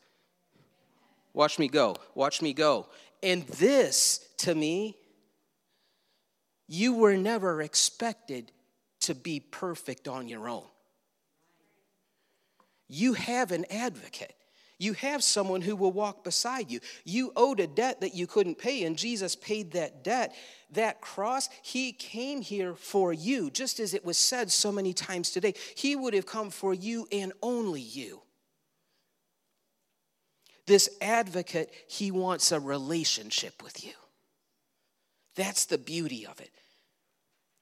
watch 1.34 1.60
me 1.60 1.68
go, 1.68 1.96
watch 2.16 2.42
me 2.42 2.54
go. 2.54 2.88
And 3.22 3.48
this, 3.48 4.26
to 4.40 4.54
me, 4.54 4.98
you 6.68 6.94
were 6.94 7.16
never 7.16 7.62
expected 7.62 8.52
to 9.02 9.16
be 9.16 9.40
perfect 9.40 10.08
on 10.08 10.28
your 10.28 10.48
own. 10.48 10.64
You 12.88 13.14
have 13.14 13.52
an 13.52 13.66
advocate. 13.70 14.36
You 14.84 14.92
have 14.96 15.24
someone 15.24 15.62
who 15.62 15.78
will 15.78 15.94
walk 15.94 16.26
beside 16.26 16.70
you. 16.70 16.82
You 17.06 17.32
owed 17.38 17.62
a 17.62 17.68
debt 17.68 18.02
that 18.02 18.14
you 18.14 18.28
couldn't 18.28 18.58
pay, 18.58 18.84
and 18.84 18.98
Jesus 18.98 19.34
paid 19.34 19.72
that 19.72 20.04
debt. 20.04 20.36
That 20.72 21.00
cross, 21.00 21.48
He 21.62 21.94
came 21.94 22.42
here 22.42 22.76
for 22.76 23.14
you, 23.14 23.50
just 23.50 23.80
as 23.80 23.94
it 23.94 24.04
was 24.04 24.18
said 24.18 24.52
so 24.52 24.74
many 24.74 24.92
times 24.92 25.32
today. 25.32 25.54
He 25.76 25.96
would 25.96 26.14
have 26.14 26.26
come 26.26 26.50
for 26.50 26.74
you 26.74 27.08
and 27.14 27.32
only 27.42 27.80
you. 27.80 28.24
This 30.66 30.90
advocate, 31.00 31.72
He 31.88 32.12
wants 32.12 32.52
a 32.52 32.60
relationship 32.60 33.64
with 33.64 33.86
you. 33.86 33.94
That's 35.36 35.64
the 35.64 35.78
beauty 35.78 36.28
of 36.28 36.42
it. 36.42 36.52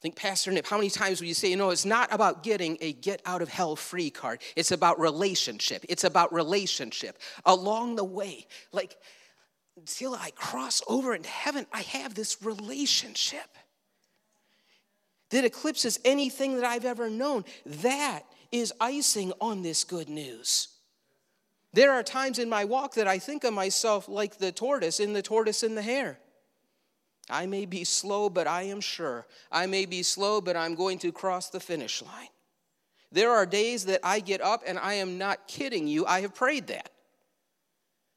Think, 0.01 0.15
Pastor 0.15 0.51
Nip, 0.51 0.65
how 0.65 0.77
many 0.77 0.89
times 0.89 1.22
will 1.22 1.27
you 1.27 1.36
say, 1.36 1.50
you 1.50 1.55
know, 1.55 1.70
it's 1.70 1.86
not 1.86 2.12
about 2.12 2.41
getting 2.41 2.77
a 2.81 2.91
get 2.93 3.22
out 3.24 3.43
of 3.43 3.50
hell 3.50 3.75
free 3.75 4.10
card. 4.10 4.41
It's 4.55 4.72
about 4.72 5.00
relationship. 5.00 5.86
It's 5.88 6.03
about 6.03 6.34
relationship. 6.34 7.20
Along 7.46 7.96
the 7.96 8.03
way, 8.03 8.48
like, 8.72 8.98
until 9.77 10.15
I 10.15 10.31
cross 10.31 10.81
over 10.88 11.13
into 11.13 11.29
heaven, 11.29 11.67
I 11.72 11.81
have 11.81 12.15
this 12.15 12.41
relationship 12.41 13.58
that 15.29 15.46
eclipses 15.46 16.00
anything 16.03 16.55
that 16.55 16.65
I've 16.65 16.86
ever 16.86 17.10
known. 17.10 17.46
That 17.65 18.24
is 18.51 18.74
icing 18.81 19.34
on 19.39 19.62
this 19.62 19.84
good 19.84 20.10
news. 20.10 20.70
There 21.74 21.91
are 21.91 22.03
times 22.03 22.39
in 22.39 22.50
my 22.50 22.65
walk 22.65 22.96
that 22.96 23.08
I 23.08 23.20
think 23.20 23.43
of 23.43 23.53
myself 23.53 24.10
like 24.10 24.39
the 24.39 24.51
tortoise 24.51 25.00
in 25.00 25.13
the 25.13 25.22
tortoise 25.22 25.62
and 25.62 25.77
the 25.77 25.84
hare. 25.84 26.20
I 27.30 27.46
may 27.46 27.66
be 27.66 27.84
slow, 27.84 28.30
but 28.30 28.48
I 28.48 28.63
am 28.63 28.82
sure. 28.82 29.25
I 29.51 29.66
may 29.66 29.86
be 29.86 30.04
slow, 30.04 30.42
but 30.42 30.58
I'm 30.58 30.75
going 30.75 31.00
to 31.00 31.12
cross 31.12 31.50
the 31.50 31.60
finish 31.60 32.01
line. 32.01 32.28
There 33.12 33.32
are 33.32 33.46
days 33.46 33.86
that 33.86 34.00
I 34.04 34.20
get 34.20 34.42
up, 34.42 34.63
and 34.66 34.80
I 34.80 34.96
am 34.96 35.18
not 35.18 35.48
kidding 35.48 35.88
you, 35.88 36.06
I 36.06 36.22
have 36.22 36.34
prayed 36.34 36.68
that. 36.68 36.90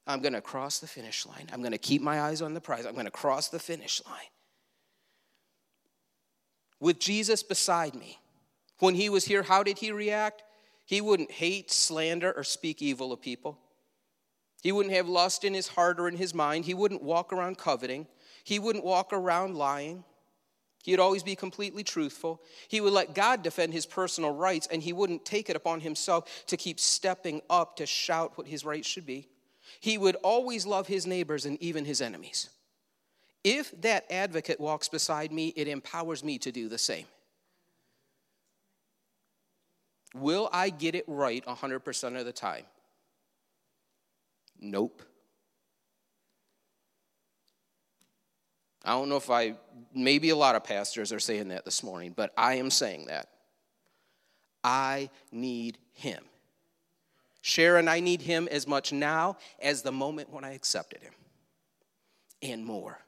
I'm 0.07 0.21
going 0.21 0.35
to 0.35 0.41
cross 0.41 0.81
the 0.81 0.87
finish 0.87 1.27
line. 1.27 1.49
I'm 1.53 1.61
going 1.61 1.73
to 1.73 1.79
keep 1.79 2.03
my 2.03 2.21
eyes 2.21 2.43
on 2.43 2.55
the 2.55 2.61
prize. 2.61 2.85
I'm 2.85 2.93
going 2.93 3.07
to 3.07 3.11
cross 3.11 3.49
the 3.49 3.59
finish 3.59 4.03
line. 4.07 4.31
With 6.79 6.99
Jesus 6.99 7.43
beside 7.43 7.95
me, 7.95 8.19
when 8.79 8.95
he 8.95 9.09
was 9.09 9.25
here, 9.25 9.43
how 9.43 9.63
did 9.63 9.79
he 9.79 9.93
react? 9.93 10.43
He 10.85 11.01
wouldn't 11.01 11.31
hate, 11.31 11.71
slander, 11.71 12.33
or 12.37 12.45
speak 12.45 12.83
evil 12.83 13.13
of 13.13 13.23
people. 13.23 13.59
He 14.63 14.73
wouldn't 14.73 14.95
have 14.95 15.09
lust 15.09 15.45
in 15.45 15.55
his 15.55 15.69
heart 15.69 15.99
or 15.99 16.09
in 16.09 16.17
his 16.17 16.35
mind. 16.35 16.67
He 16.67 16.75
wouldn't 16.75 17.03
walk 17.03 17.33
around 17.33 17.59
coveting. 17.59 18.07
He 18.45 18.59
wouldn't 18.59 18.85
walk 18.85 19.13
around 19.13 19.57
lying. 19.57 20.05
He'd 20.85 21.01
always 21.01 21.23
be 21.23 21.35
completely 21.35 21.83
truthful. 21.83 22.43
He 22.69 22.83
would 22.83 22.93
let 22.93 23.15
God 23.15 23.43
defend 23.43 23.73
his 23.73 23.87
personal 23.87 24.35
rights, 24.35 24.69
and 24.71 24.83
he 24.83 24.93
wouldn't 24.93 25.25
take 25.25 25.49
it 25.49 25.57
upon 25.57 25.81
himself 25.81 26.45
to 26.47 26.59
keep 26.59 26.79
stepping 26.79 27.41
up 27.49 27.77
to 27.77 27.87
shout 27.87 28.37
what 28.37 28.47
his 28.47 28.65
rights 28.65 28.87
should 28.87 29.07
be. 29.07 29.27
He 29.81 29.97
would 29.97 30.17
always 30.17 30.67
love 30.67 30.87
his 30.87 31.07
neighbors 31.07 31.47
and 31.47 31.61
even 31.63 31.87
his 31.87 32.03
enemies. 32.03 32.51
If 33.43 33.79
that 33.81 34.05
advocate 34.11 34.61
walks 34.61 34.89
beside 34.89 35.33
me, 35.33 35.49
it 35.57 35.69
empowers 35.69 36.23
me 36.23 36.39
to 36.39 36.53
do 36.53 36.69
the 36.69 36.79
same. 36.79 37.07
Will 40.15 40.51
I 40.53 40.69
get 40.69 40.95
it 40.95 41.05
right 41.09 41.45
100% 41.45 42.19
of 42.21 42.27
the 42.27 42.33
time? 42.33 42.65
Nope. 44.61 45.03
I 48.85 48.93
don't 48.93 49.09
know 49.09 49.17
if 49.17 49.31
I, 49.31 49.55
maybe 49.95 50.31
a 50.31 50.37
lot 50.37 50.55
of 50.55 50.65
pastors 50.65 51.13
are 51.13 51.21
saying 51.21 51.49
that 51.49 51.65
this 51.65 51.83
morning, 51.83 52.13
but 52.15 52.33
I 52.37 52.55
am 52.55 52.71
saying 52.71 53.07
that. 53.07 53.29
I 54.63 55.11
need 55.33 55.79
him. 55.93 56.23
Sharon, 57.41 57.89
I 57.89 58.01
need 58.01 58.23
him 58.23 58.49
as 58.51 58.67
much 58.67 58.93
now 58.93 59.37
as 59.61 59.83
the 59.83 59.93
moment 59.93 60.31
when 60.31 60.45
I 60.45 60.55
accepted 60.55 61.03
him, 61.03 61.13
and 62.43 62.65
more. 62.65 63.04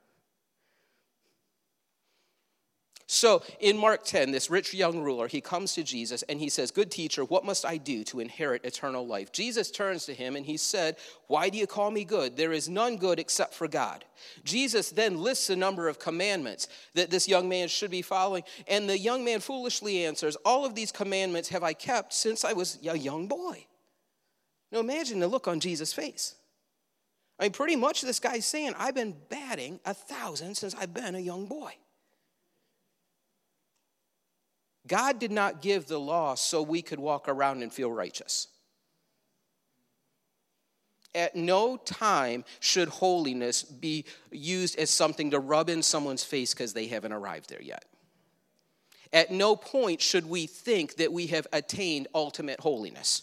So 3.09 3.45
in 3.61 3.79
Mark 3.79 4.03
10, 4.05 4.33
this 4.33 4.51
rich 4.51 4.75
young 4.75 5.01
ruler, 5.01 5.29
he 5.29 5.41
comes 5.41 5.75
to 5.75 5.85
Jesus 5.85 6.25
and 6.25 6.41
he 6.41 6.49
says, 6.49 6.73
Good 6.73 6.91
teacher, 6.91 7.25
what 7.25 7.45
must 7.45 7.65
I 7.65 7.77
do 7.77 8.03
to 8.05 8.19
inherit 8.19 8.65
eternal 8.65 9.07
life? 9.07 9.31
Jesus 9.31 9.71
turns 9.71 10.07
to 10.07 10.15
him 10.15 10.35
and 10.35 10.45
he 10.45 10.57
said, 10.57 10.97
Why 11.29 11.49
do 11.49 11.57
you 11.57 11.69
call 11.69 11.93
me 11.93 12.05
good? 12.05 12.37
There 12.37 12.53
is 12.53 12.69
none 12.69 12.97
good 12.97 13.21
except 13.21 13.55
for 13.55 13.69
God. 13.69 14.05
Jesus 14.43 14.91
then 14.91 15.23
lists 15.23 15.51
a 15.51 15.57
number 15.57 15.89
of 15.89 16.01
commandments 16.01 16.67
that 16.95 17.11
this 17.11 17.29
young 17.29 17.49
man 17.49 17.69
should 17.69 17.93
be 17.93 18.03
following. 18.03 18.43
And 18.67 18.89
the 18.89 18.99
young 18.99 19.25
man 19.25 19.39
foolishly 19.39 20.05
answers, 20.05 20.37
All 20.45 20.65
of 20.65 20.75
these 20.75 20.91
commandments 20.91 21.51
have 21.51 21.63
I 21.63 21.75
kept 21.75 22.13
since 22.13 22.45
I 22.45 22.55
was 22.55 22.77
a 22.85 22.99
young 22.99 23.29
boy. 23.29 23.67
Now 24.73 24.81
imagine 24.81 25.21
the 25.21 25.29
look 25.29 25.47
on 25.47 25.61
Jesus' 25.61 25.93
face. 25.93 26.35
I 27.39 27.45
mean, 27.45 27.53
pretty 27.53 27.77
much 27.77 28.03
this 28.03 28.19
guy's 28.19 28.47
saying, 28.47 28.75
I've 28.77 28.97
been 28.97 29.15
batting 29.29 29.79
a 29.85 29.95
thousand 29.95 30.57
since 30.57 30.75
I've 30.75 30.93
been 30.93 31.15
a 31.15 31.21
young 31.21 31.47
boy. 31.47 31.73
God 34.87 35.19
did 35.19 35.31
not 35.31 35.63
give 35.63 35.87
the 35.87 35.99
law 35.99 36.35
so 36.35 36.63
we 36.63 36.83
could 36.83 36.99
walk 36.99 37.29
around 37.29 37.63
and 37.63 37.73
feel 37.73 37.91
righteous. 37.91 38.49
At 41.15 41.35
no 41.35 41.79
time 41.79 42.45
should 42.61 42.89
holiness 42.89 43.63
be 43.63 44.05
used 44.31 44.79
as 44.79 44.91
something 44.91 45.31
to 45.31 45.39
rub 45.39 45.71
in 45.71 45.83
someone's 45.83 46.25
face 46.25 46.53
because 46.53 46.75
they 46.75 46.87
haven't 46.89 47.13
arrived 47.13 47.49
there 47.49 47.63
yet. 47.63 47.87
At 49.13 49.31
no 49.31 49.57
point 49.57 50.03
should 50.03 50.29
we 50.29 50.47
think 50.47 50.97
that 50.97 51.13
we 51.13 51.29
have 51.29 51.47
attained 51.53 52.09
ultimate 52.15 52.61
holiness. 52.61 53.23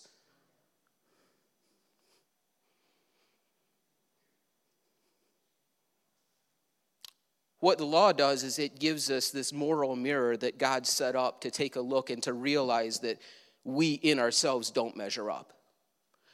What 7.63 7.77
the 7.77 7.85
law 7.85 8.11
does 8.11 8.43
is 8.43 8.59
it 8.59 8.77
gives 8.77 9.09
us 9.09 9.29
this 9.29 9.53
moral 9.53 9.95
mirror 9.95 10.35
that 10.35 10.57
God 10.57 10.85
set 10.85 11.15
up 11.15 11.39
to 11.39 11.49
take 11.49 11.77
a 11.77 11.79
look 11.79 12.09
and 12.09 12.21
to 12.23 12.33
realize 12.33 12.99
that 12.99 13.21
we 13.63 13.93
in 13.93 14.19
ourselves 14.19 14.69
don't 14.69 14.97
measure 14.97 15.31
up. 15.31 15.53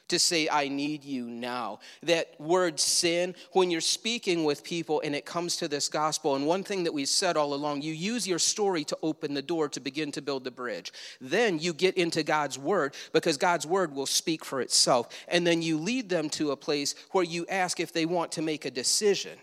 To 0.07 0.17
say, 0.17 0.49
I 0.49 0.69
need 0.69 1.03
you 1.03 1.29
now. 1.29 1.81
That 2.01 2.33
word 2.39 2.79
sin, 2.79 3.35
when 3.51 3.69
you're 3.69 3.79
speaking 3.79 4.43
with 4.43 4.63
people 4.63 5.03
and 5.05 5.13
it 5.13 5.23
comes 5.23 5.57
to 5.57 5.67
this 5.67 5.87
gospel, 5.87 6.35
and 6.35 6.47
one 6.47 6.63
thing 6.63 6.85
that 6.85 6.95
we've 6.95 7.07
said 7.07 7.37
all 7.37 7.53
along, 7.53 7.83
you 7.83 7.93
use 7.93 8.27
your 8.27 8.39
story 8.39 8.83
to 8.85 8.97
open 9.03 9.35
the 9.35 9.43
door 9.43 9.69
to 9.69 9.79
begin 9.79 10.11
to 10.13 10.23
build 10.23 10.43
the 10.43 10.49
bridge. 10.49 10.91
Then 11.21 11.59
you 11.59 11.73
get 11.73 11.95
into 11.95 12.23
God's 12.23 12.57
word 12.57 12.95
because 13.13 13.37
God's 13.37 13.67
word 13.67 13.93
will 13.93 14.07
speak 14.07 14.43
for 14.43 14.61
itself. 14.61 15.09
And 15.27 15.45
then 15.45 15.61
you 15.61 15.77
lead 15.77 16.09
them 16.09 16.27
to 16.31 16.49
a 16.49 16.57
place 16.57 16.95
where 17.11 17.23
you 17.23 17.45
ask 17.49 17.79
if 17.79 17.93
they 17.93 18.07
want 18.07 18.31
to 18.31 18.41
make 18.41 18.65
a 18.65 18.71
decision. 18.71 19.37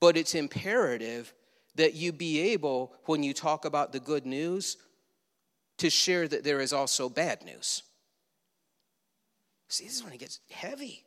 But 0.00 0.16
it's 0.16 0.34
imperative 0.34 1.32
that 1.76 1.94
you 1.94 2.12
be 2.12 2.52
able, 2.52 2.92
when 3.04 3.22
you 3.22 3.32
talk 3.32 3.64
about 3.64 3.92
the 3.92 4.00
good 4.00 4.26
news, 4.26 4.76
to 5.78 5.90
share 5.90 6.26
that 6.28 6.44
there 6.44 6.60
is 6.60 6.72
also 6.72 7.08
bad 7.08 7.44
news. 7.44 7.82
See, 9.68 9.84
this 9.84 9.96
is 9.96 10.04
when 10.04 10.12
it 10.12 10.20
gets 10.20 10.40
heavy. 10.50 11.04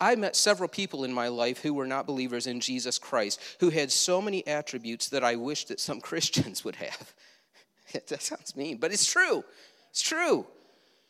I 0.00 0.14
met 0.14 0.36
several 0.36 0.68
people 0.68 1.02
in 1.02 1.12
my 1.12 1.28
life 1.28 1.60
who 1.60 1.74
were 1.74 1.86
not 1.86 2.06
believers 2.06 2.46
in 2.46 2.60
Jesus 2.60 2.98
Christ, 2.98 3.40
who 3.58 3.70
had 3.70 3.90
so 3.90 4.22
many 4.22 4.46
attributes 4.46 5.08
that 5.08 5.24
I 5.24 5.34
wish 5.34 5.64
that 5.66 5.80
some 5.80 6.00
Christians 6.08 6.64
would 6.64 6.76
have. 6.76 7.14
that 7.92 8.22
sounds 8.22 8.54
mean, 8.54 8.76
but 8.76 8.92
it's 8.92 9.10
true. 9.10 9.44
It's 9.90 10.02
true. 10.02 10.46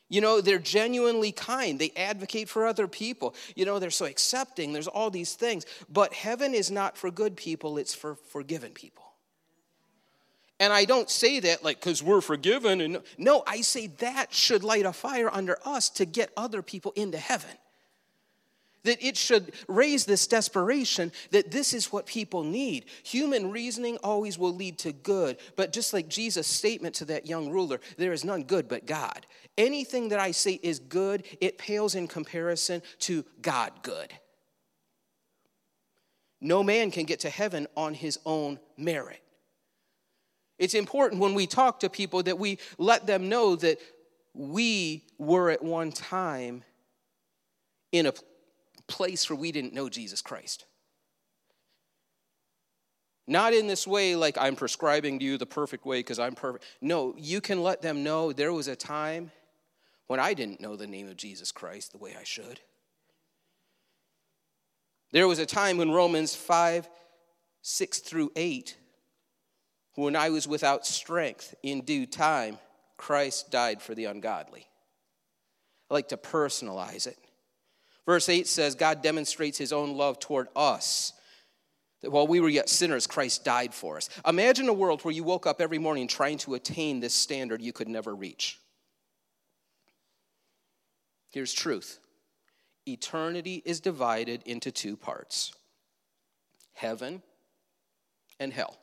You 0.08 0.20
know, 0.20 0.40
they're 0.40 0.58
genuinely 0.58 1.32
kind. 1.32 1.78
They 1.78 1.92
advocate 1.96 2.48
for 2.48 2.66
other 2.66 2.88
people. 2.88 3.34
You 3.54 3.66
know, 3.66 3.78
they're 3.78 3.90
so 3.90 4.06
accepting. 4.06 4.72
There's 4.72 4.88
all 4.88 5.10
these 5.10 5.34
things. 5.34 5.66
But 5.88 6.14
heaven 6.14 6.54
is 6.54 6.70
not 6.70 6.96
for 6.96 7.10
good 7.10 7.36
people, 7.36 7.78
it's 7.78 7.94
for 7.94 8.14
forgiven 8.14 8.72
people. 8.72 9.04
And 10.60 10.72
I 10.72 10.86
don't 10.86 11.08
say 11.08 11.40
that 11.40 11.62
like 11.62 11.78
because 11.78 12.02
we're 12.02 12.20
forgiven. 12.20 12.80
And 12.80 13.02
no, 13.16 13.42
I 13.46 13.60
say 13.60 13.88
that 13.98 14.32
should 14.32 14.64
light 14.64 14.86
a 14.86 14.92
fire 14.92 15.30
under 15.32 15.58
us 15.64 15.88
to 15.90 16.04
get 16.04 16.32
other 16.36 16.62
people 16.62 16.92
into 16.96 17.18
heaven. 17.18 17.50
That 18.84 19.04
it 19.04 19.16
should 19.16 19.52
raise 19.66 20.04
this 20.04 20.26
desperation 20.26 21.12
that 21.30 21.50
this 21.50 21.74
is 21.74 21.92
what 21.92 22.06
people 22.06 22.44
need. 22.44 22.86
Human 23.02 23.50
reasoning 23.50 23.98
always 24.02 24.38
will 24.38 24.54
lead 24.54 24.78
to 24.80 24.92
good, 24.92 25.38
but 25.56 25.72
just 25.72 25.92
like 25.92 26.08
Jesus' 26.08 26.46
statement 26.46 26.94
to 26.96 27.04
that 27.06 27.26
young 27.26 27.50
ruler, 27.50 27.80
there 27.96 28.12
is 28.12 28.24
none 28.24 28.44
good 28.44 28.68
but 28.68 28.86
God. 28.86 29.26
Anything 29.56 30.10
that 30.10 30.20
I 30.20 30.30
say 30.30 30.60
is 30.62 30.78
good, 30.78 31.24
it 31.40 31.58
pales 31.58 31.94
in 31.94 32.06
comparison 32.06 32.82
to 33.00 33.24
God 33.42 33.72
good. 33.82 34.12
No 36.40 36.62
man 36.62 36.90
can 36.90 37.04
get 37.04 37.20
to 37.20 37.30
heaven 37.30 37.66
on 37.76 37.94
his 37.94 38.18
own 38.24 38.60
merit. 38.76 39.20
It's 40.58 40.74
important 40.74 41.20
when 41.20 41.34
we 41.34 41.46
talk 41.46 41.80
to 41.80 41.90
people 41.90 42.22
that 42.24 42.38
we 42.38 42.58
let 42.78 43.06
them 43.06 43.28
know 43.28 43.56
that 43.56 43.78
we 44.34 45.04
were 45.18 45.50
at 45.50 45.62
one 45.62 45.92
time 45.92 46.62
in 47.92 48.06
a 48.06 48.12
place 48.88 49.30
where 49.30 49.38
we 49.38 49.52
didn't 49.52 49.74
know 49.74 49.88
Jesus 49.88 50.20
Christ. 50.22 50.64
Not 53.26 53.52
in 53.52 53.66
this 53.66 53.86
way, 53.86 54.16
like 54.16 54.38
I'm 54.38 54.56
prescribing 54.56 55.18
to 55.18 55.24
you 55.24 55.36
the 55.36 55.46
perfect 55.46 55.84
way 55.84 55.98
because 56.00 56.18
I'm 56.18 56.34
perfect. 56.34 56.64
No, 56.80 57.14
you 57.18 57.42
can 57.42 57.62
let 57.62 57.82
them 57.82 58.02
know 58.02 58.32
there 58.32 58.54
was 58.54 58.68
a 58.68 58.76
time 58.76 59.30
when 60.06 60.18
I 60.18 60.32
didn't 60.32 60.62
know 60.62 60.76
the 60.76 60.86
name 60.86 61.08
of 61.08 61.16
Jesus 61.16 61.52
Christ 61.52 61.92
the 61.92 61.98
way 61.98 62.16
I 62.18 62.24
should. 62.24 62.58
There 65.12 65.28
was 65.28 65.38
a 65.38 65.46
time 65.46 65.76
when 65.76 65.90
Romans 65.90 66.34
5, 66.34 66.88
6 67.60 67.98
through 67.98 68.32
8, 68.34 68.76
when 69.94 70.16
I 70.16 70.30
was 70.30 70.48
without 70.48 70.86
strength 70.86 71.54
in 71.62 71.82
due 71.82 72.06
time, 72.06 72.58
Christ 72.96 73.50
died 73.50 73.82
for 73.82 73.94
the 73.94 74.06
ungodly. 74.06 74.66
I 75.90 75.94
like 75.94 76.08
to 76.08 76.16
personalize 76.16 77.06
it. 77.06 77.18
Verse 78.08 78.30
8 78.30 78.48
says, 78.48 78.74
God 78.74 79.02
demonstrates 79.02 79.58
his 79.58 79.70
own 79.70 79.94
love 79.94 80.18
toward 80.18 80.48
us. 80.56 81.12
That 82.00 82.10
while 82.10 82.26
we 82.26 82.40
were 82.40 82.48
yet 82.48 82.70
sinners, 82.70 83.06
Christ 83.06 83.44
died 83.44 83.74
for 83.74 83.98
us. 83.98 84.08
Imagine 84.26 84.66
a 84.70 84.72
world 84.72 85.04
where 85.04 85.12
you 85.12 85.24
woke 85.24 85.46
up 85.46 85.60
every 85.60 85.76
morning 85.76 86.08
trying 86.08 86.38
to 86.38 86.54
attain 86.54 87.00
this 87.00 87.12
standard 87.12 87.60
you 87.60 87.74
could 87.74 87.86
never 87.86 88.14
reach. 88.14 88.60
Here's 91.32 91.52
truth 91.52 91.98
eternity 92.86 93.62
is 93.66 93.78
divided 93.78 94.42
into 94.46 94.72
two 94.72 94.96
parts 94.96 95.52
heaven 96.72 97.22
and 98.40 98.54
hell. 98.54 98.78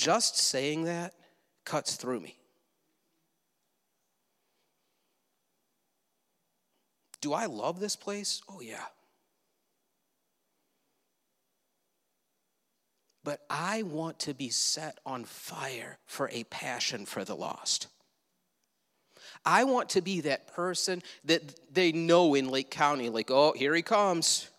Just 0.00 0.38
saying 0.38 0.84
that 0.84 1.12
cuts 1.66 1.96
through 1.96 2.20
me. 2.20 2.38
Do 7.20 7.34
I 7.34 7.44
love 7.44 7.80
this 7.80 7.96
place? 7.96 8.40
Oh, 8.48 8.62
yeah. 8.62 8.86
But 13.24 13.40
I 13.50 13.82
want 13.82 14.18
to 14.20 14.32
be 14.32 14.48
set 14.48 14.96
on 15.04 15.24
fire 15.24 15.98
for 16.06 16.30
a 16.30 16.44
passion 16.44 17.04
for 17.04 17.22
the 17.22 17.36
lost. 17.36 17.88
I 19.44 19.64
want 19.64 19.90
to 19.90 20.00
be 20.00 20.22
that 20.22 20.46
person 20.46 21.02
that 21.24 21.74
they 21.74 21.92
know 21.92 22.34
in 22.34 22.48
Lake 22.48 22.70
County, 22.70 23.10
like, 23.10 23.30
oh, 23.30 23.52
here 23.52 23.74
he 23.74 23.82
comes. 23.82 24.49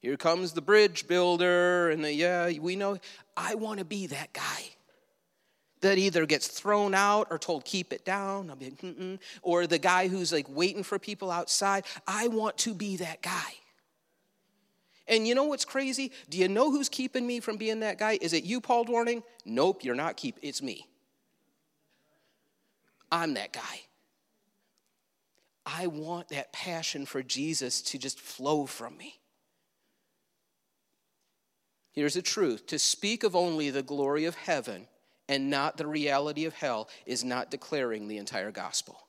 Here 0.00 0.16
comes 0.16 0.52
the 0.52 0.60
bridge 0.60 1.08
builder, 1.08 1.90
and 1.90 2.04
the, 2.04 2.12
yeah, 2.12 2.50
we 2.58 2.76
know. 2.76 2.98
I 3.36 3.54
want 3.54 3.80
to 3.80 3.84
be 3.84 4.06
that 4.08 4.32
guy 4.32 4.70
that 5.80 5.98
either 5.98 6.26
gets 6.26 6.46
thrown 6.48 6.94
out 6.94 7.28
or 7.30 7.38
told 7.38 7.64
keep 7.64 7.92
it 7.92 8.04
down. 8.04 8.50
I'll 8.50 8.56
be 8.56 8.70
like, 8.82 9.20
or 9.42 9.66
the 9.66 9.78
guy 9.78 10.08
who's 10.08 10.32
like 10.32 10.46
waiting 10.48 10.82
for 10.82 10.98
people 10.98 11.30
outside. 11.30 11.84
I 12.06 12.28
want 12.28 12.56
to 12.58 12.74
be 12.74 12.96
that 12.96 13.22
guy. 13.22 13.54
And 15.06 15.26
you 15.26 15.34
know 15.34 15.44
what's 15.44 15.64
crazy? 15.64 16.12
Do 16.28 16.36
you 16.36 16.48
know 16.48 16.70
who's 16.70 16.88
keeping 16.88 17.26
me 17.26 17.40
from 17.40 17.56
being 17.56 17.80
that 17.80 17.98
guy? 17.98 18.18
Is 18.20 18.32
it 18.32 18.44
you, 18.44 18.60
Paul 18.60 18.84
Dwarning? 18.84 19.22
Nope, 19.44 19.82
you're 19.82 19.94
not 19.94 20.16
keep. 20.16 20.38
It's 20.42 20.60
me. 20.60 20.86
I'm 23.10 23.34
that 23.34 23.52
guy. 23.52 23.80
I 25.64 25.86
want 25.86 26.28
that 26.28 26.52
passion 26.52 27.06
for 27.06 27.22
Jesus 27.22 27.80
to 27.82 27.98
just 27.98 28.20
flow 28.20 28.66
from 28.66 28.96
me. 28.98 29.17
Here's 31.98 32.14
the 32.14 32.22
truth 32.22 32.68
to 32.68 32.78
speak 32.78 33.24
of 33.24 33.34
only 33.34 33.70
the 33.70 33.82
glory 33.82 34.24
of 34.26 34.36
heaven 34.36 34.86
and 35.28 35.50
not 35.50 35.76
the 35.76 35.86
reality 35.88 36.44
of 36.44 36.54
hell 36.54 36.88
is 37.06 37.24
not 37.24 37.50
declaring 37.50 38.06
the 38.06 38.18
entire 38.18 38.52
gospel. 38.52 39.00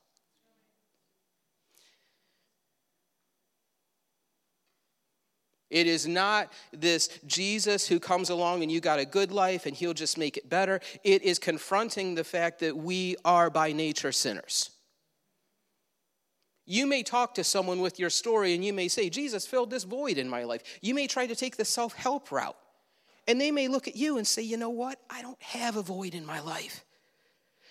It 5.69 5.85
is 5.85 6.07
not 6.07 6.51
this 6.73 7.19
Jesus 7.27 7.87
who 7.87 7.99
comes 7.99 8.31
along 8.31 8.63
and 8.63 8.71
you 8.71 8.81
got 8.81 8.97
a 8.97 9.05
good 9.05 9.31
life 9.31 9.67
and 9.67 9.75
he'll 9.75 9.93
just 9.93 10.17
make 10.17 10.35
it 10.35 10.49
better. 10.49 10.79
It 11.03 11.21
is 11.21 11.37
confronting 11.37 12.15
the 12.15 12.23
fact 12.23 12.59
that 12.61 12.75
we 12.75 13.15
are 13.23 13.51
by 13.51 13.71
nature 13.71 14.11
sinners. 14.11 14.71
You 16.65 16.87
may 16.87 17.03
talk 17.03 17.35
to 17.35 17.43
someone 17.43 17.81
with 17.81 17.99
your 17.99 18.09
story 18.09 18.55
and 18.55 18.65
you 18.65 18.73
may 18.73 18.87
say, 18.87 19.11
Jesus 19.11 19.45
filled 19.45 19.69
this 19.69 19.83
void 19.83 20.17
in 20.17 20.27
my 20.27 20.43
life. 20.43 20.63
You 20.81 20.95
may 20.95 21.05
try 21.05 21.27
to 21.27 21.35
take 21.35 21.55
the 21.55 21.65
self 21.65 21.93
help 21.93 22.31
route. 22.31 22.57
And 23.29 23.39
they 23.39 23.51
may 23.51 23.67
look 23.67 23.87
at 23.87 23.95
you 23.95 24.17
and 24.17 24.25
say, 24.25 24.41
you 24.41 24.57
know 24.57 24.71
what? 24.71 24.99
I 25.07 25.21
don't 25.21 25.39
have 25.43 25.75
a 25.75 25.83
void 25.83 26.15
in 26.15 26.25
my 26.25 26.39
life. 26.39 26.83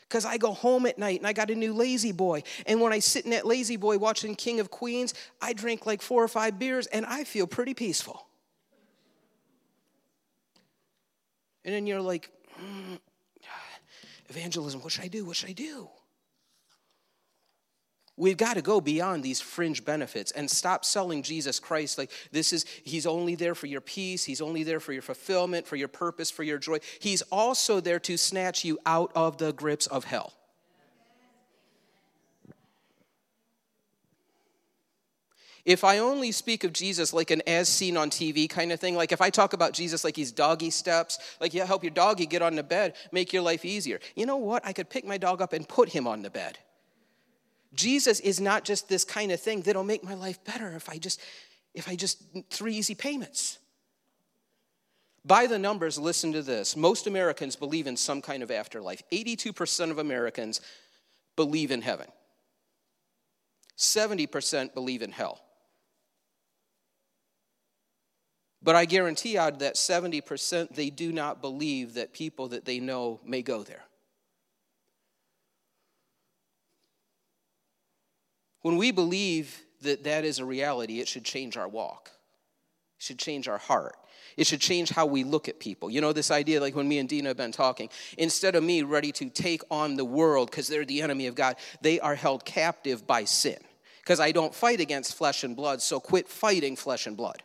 Because 0.03 0.25
I 0.25 0.37
go 0.37 0.53
home 0.53 0.87
at 0.87 0.99
night 0.99 1.19
and 1.19 1.27
I 1.27 1.33
got 1.33 1.51
a 1.51 1.55
new 1.57 1.73
La-Z-Boy. 1.73 2.45
And 2.65 2.81
when 2.81 2.93
I 2.93 3.01
sit 3.01 3.25
in 3.25 3.33
that 3.33 3.45
La-Z-Boy 3.45 3.99
watching 3.99 4.37
King 4.37 4.61
of 4.61 4.71
Queens, 4.71 5.15
I 5.43 5.53
drink 5.55 5.85
like 5.85 6.01
four 6.01 6.23
or 6.23 6.29
five 6.29 6.61
beers 6.61 6.87
and 6.87 7.05
I 7.05 7.25
feel 7.25 7.49
pretty 7.49 7.75
peaceful. 7.75 8.25
And 11.65 11.75
then 11.75 11.89
you're 11.89 12.01
like, 12.01 12.31
mm, 12.63 13.01
evangelism, 14.29 14.81
what 14.81 14.93
should 14.93 15.05
I 15.05 15.09
do? 15.09 15.25
What 15.25 15.35
should 15.35 15.51
I 15.51 15.55
do? 15.55 15.89
We've 18.19 18.37
got 18.37 18.55
to 18.55 18.63
go 18.63 18.81
beyond 18.81 19.23
these 19.23 19.41
fringe 19.41 19.85
benefits 19.85 20.33
and 20.33 20.51
stop 20.51 20.85
selling 20.85 21.23
Jesus 21.23 21.61
Christ 21.61 21.99
like 21.99 22.11
this 22.33 22.53
is, 22.53 22.67
he's 22.83 23.07
only 23.07 23.37
there 23.37 23.55
for 23.55 23.67
your 23.67 23.81
peace, 23.81 24.25
he's 24.25 24.41
only 24.41 24.65
there 24.65 24.81
for 24.81 24.93
your 24.93 25.03
fulfillment, 25.03 25.69
for 25.69 25.77
your 25.77 25.89
purpose, 25.89 26.29
for 26.29 26.43
your 26.43 26.59
joy. 26.59 26.79
He's 26.99 27.23
also 27.23 27.81
there 27.81 28.01
to 28.01 28.17
snatch 28.17 28.65
you 28.65 28.79
out 28.85 29.13
of 29.15 29.39
the 29.39 29.53
grips 29.53 29.87
of 29.87 30.05
hell. 30.05 30.35
if 35.69 35.85
I 35.85 35.99
only 35.99 36.33
speak 36.33 36.65
of 36.65 36.73
Jesus 36.73 37.13
like 37.13 37.31
an 37.31 37.43
as 37.47 37.69
seen 37.69 37.99
on 37.99 38.09
TV 38.09 38.49
kind 38.49 38.73
of 38.73 38.81
thing, 38.81 38.97
like 38.97 39.13
if 39.13 39.21
I 39.21 39.29
talk 39.29 39.53
about 39.53 39.75
Jesus 39.75 40.03
like 40.03 40.17
he's 40.17 40.33
doggy 40.33 40.71
steps, 40.71 41.19
like 41.43 41.53
yeah, 41.53 41.67
help 41.67 41.85
your 41.85 41.91
doggy 41.91 42.25
get 42.25 42.41
on 42.41 42.57
the 42.57 42.63
bed, 42.63 42.95
make 43.13 43.35
your 43.35 43.43
life 43.43 43.67
easier. 43.67 44.01
You 44.17 44.25
know 44.25 44.39
what? 44.39 44.65
I 44.65 44.73
could 44.73 44.89
pick 44.89 45.05
my 45.05 45.19
dog 45.19 45.43
up 45.43 45.53
and 45.53 45.69
put 45.69 45.91
him 45.91 46.07
on 46.07 46.23
the 46.23 46.31
bed. 46.31 46.59
Jesus 47.75 48.21
is 48.21 48.41
not 48.41 48.65
just 48.65 48.89
this 48.89 49.05
kind 49.05 49.31
of 49.31 49.41
thing 49.41 49.63
that'll 49.63 49.85
make 49.85 50.03
my 50.03 50.15
life 50.15 50.43
better 50.45 50.69
if 50.75 50.89
I 50.89 50.99
just 50.99 51.21
if 51.75 51.89
I 51.89 51.97
just 51.97 52.23
three 52.51 52.75
easy 52.75 52.95
payments. 52.95 53.59
By 55.25 55.47
the 55.47 55.59
numbers, 55.59 55.99
listen 55.99 56.33
to 56.33 56.43
this. 56.43 56.75
Most 56.75 57.07
Americans 57.07 57.55
believe 57.55 57.87
in 57.87 57.97
some 57.97 58.23
kind 58.23 58.43
of 58.43 58.51
afterlife. 58.51 59.03
82% 59.13 59.91
of 59.91 59.99
Americans 59.99 60.61
believe 61.37 61.71
in 61.71 61.83
heaven. 61.83 62.07
70% 63.77 64.75
believe 64.75 65.03
in 65.03 65.13
hell. 65.13 65.41
But 68.63 68.75
I 68.75 68.87
guarantee 68.87 69.39
of 69.39 69.61
that 69.61 69.75
70%, 69.75 70.75
they 70.75 70.91
do 70.91 71.13
not 71.13 71.41
believe 71.41 71.95
that 71.95 72.13
people 72.13 72.49
that 72.49 72.65
they 72.65 72.81
know 72.81 73.21
may 73.25 73.43
go 73.43 73.63
there. 73.63 73.85
When 78.63 78.77
we 78.77 78.91
believe 78.91 79.63
that 79.83 80.05
that 80.05 80.25
is 80.25 80.39
a 80.39 80.45
reality, 80.45 81.01
it 81.01 81.09
should 81.09 81.25
change 81.25 81.57
our 81.57 81.69
walk. 81.69 82.11
It 82.99 83.05
should 83.05 83.19
change 83.19 83.49
our 83.49 83.59
heart. 83.59 83.97
It 84.37 84.47
should 84.47 84.61
change 84.61 84.91
how 84.91 85.07
we 85.07 85.25
look 85.25 85.49
at 85.49 85.59
people. 85.59 85.91
You 85.91 86.01
know, 86.01 86.13
this 86.13 86.31
idea, 86.31 86.61
like 86.61 86.75
when 86.75 86.89
me 86.89 86.99
and 86.99 87.09
Dina 87.09 87.29
have 87.29 87.37
been 87.37 87.53
talking, 87.53 87.89
instead 88.17 88.55
of 88.55 88.63
me 88.63 88.83
ready 88.83 89.13
to 89.13 89.31
take 89.31 89.63
on 89.71 89.97
the 89.97 90.05
world 90.05 90.51
because 90.51 90.69
they're 90.69 90.85
the 90.85 91.03
enemy 91.03 91.27
of 91.27 91.35
God, 91.35 91.57
they 91.81 91.99
are 92.01 92.15
held 92.15 92.45
captive 92.45 93.07
by 93.07 93.25
sin. 93.25 93.59
Because 94.01 94.21
I 94.21 94.33
don't 94.33 94.55
fight 94.55 94.81
against 94.81 95.17
flesh 95.17 95.45
and 95.45 95.55
blood, 95.55 95.83
so 95.83 96.01
quit 96.01 96.29
fighting 96.29 96.77
flesh 96.77 97.07
and 97.07 97.17
blood. 97.17 97.43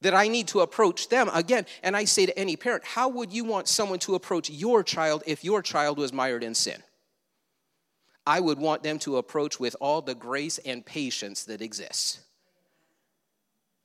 That 0.00 0.14
I 0.14 0.28
need 0.28 0.48
to 0.48 0.60
approach 0.60 1.08
them 1.08 1.30
again. 1.32 1.66
And 1.82 1.96
I 1.96 2.04
say 2.04 2.26
to 2.26 2.38
any 2.38 2.56
parent, 2.56 2.84
how 2.84 3.08
would 3.08 3.32
you 3.32 3.44
want 3.44 3.68
someone 3.68 3.98
to 4.00 4.14
approach 4.14 4.50
your 4.50 4.82
child 4.82 5.22
if 5.26 5.44
your 5.44 5.62
child 5.62 5.98
was 5.98 6.12
mired 6.12 6.44
in 6.44 6.54
sin? 6.54 6.82
I 8.26 8.40
would 8.40 8.58
want 8.58 8.82
them 8.82 8.98
to 9.00 9.18
approach 9.18 9.60
with 9.60 9.76
all 9.80 10.00
the 10.00 10.14
grace 10.14 10.58
and 10.58 10.84
patience 10.84 11.44
that 11.44 11.60
exists. 11.60 12.20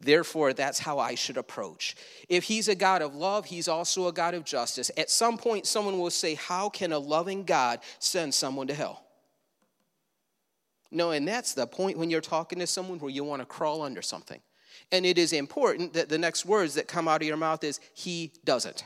Therefore, 0.01 0.53
that's 0.53 0.79
how 0.79 0.97
I 0.97 1.15
should 1.15 1.35
approach. 1.35 1.95
If 2.29 2.45
he's 2.45 2.69
a 2.69 2.75
God 2.75 3.01
of 3.01 3.15
love, 3.15 3.45
he's 3.45 3.67
also 3.67 4.07
a 4.07 4.13
God 4.13 4.33
of 4.33 4.45
justice. 4.45 4.89
At 4.95 5.09
some 5.09 5.37
point, 5.37 5.67
someone 5.67 5.99
will 5.99 6.09
say, 6.09 6.35
How 6.35 6.69
can 6.69 6.93
a 6.93 6.99
loving 6.99 7.43
God 7.43 7.79
send 7.99 8.33
someone 8.33 8.67
to 8.67 8.73
hell? 8.73 9.03
No, 10.89 11.11
and 11.11 11.27
that's 11.27 11.53
the 11.53 11.67
point 11.67 11.97
when 11.97 12.09
you're 12.09 12.21
talking 12.21 12.59
to 12.59 12.67
someone 12.67 12.99
where 12.99 13.11
you 13.11 13.23
want 13.23 13.41
to 13.41 13.45
crawl 13.45 13.81
under 13.81 14.01
something. 14.01 14.39
And 14.91 15.05
it 15.05 15.17
is 15.17 15.33
important 15.33 15.93
that 15.93 16.09
the 16.09 16.17
next 16.17 16.45
words 16.45 16.75
that 16.75 16.87
come 16.87 17.07
out 17.07 17.21
of 17.21 17.27
your 17.27 17.37
mouth 17.37 17.63
is, 17.63 17.81
He 17.93 18.31
doesn't. 18.45 18.85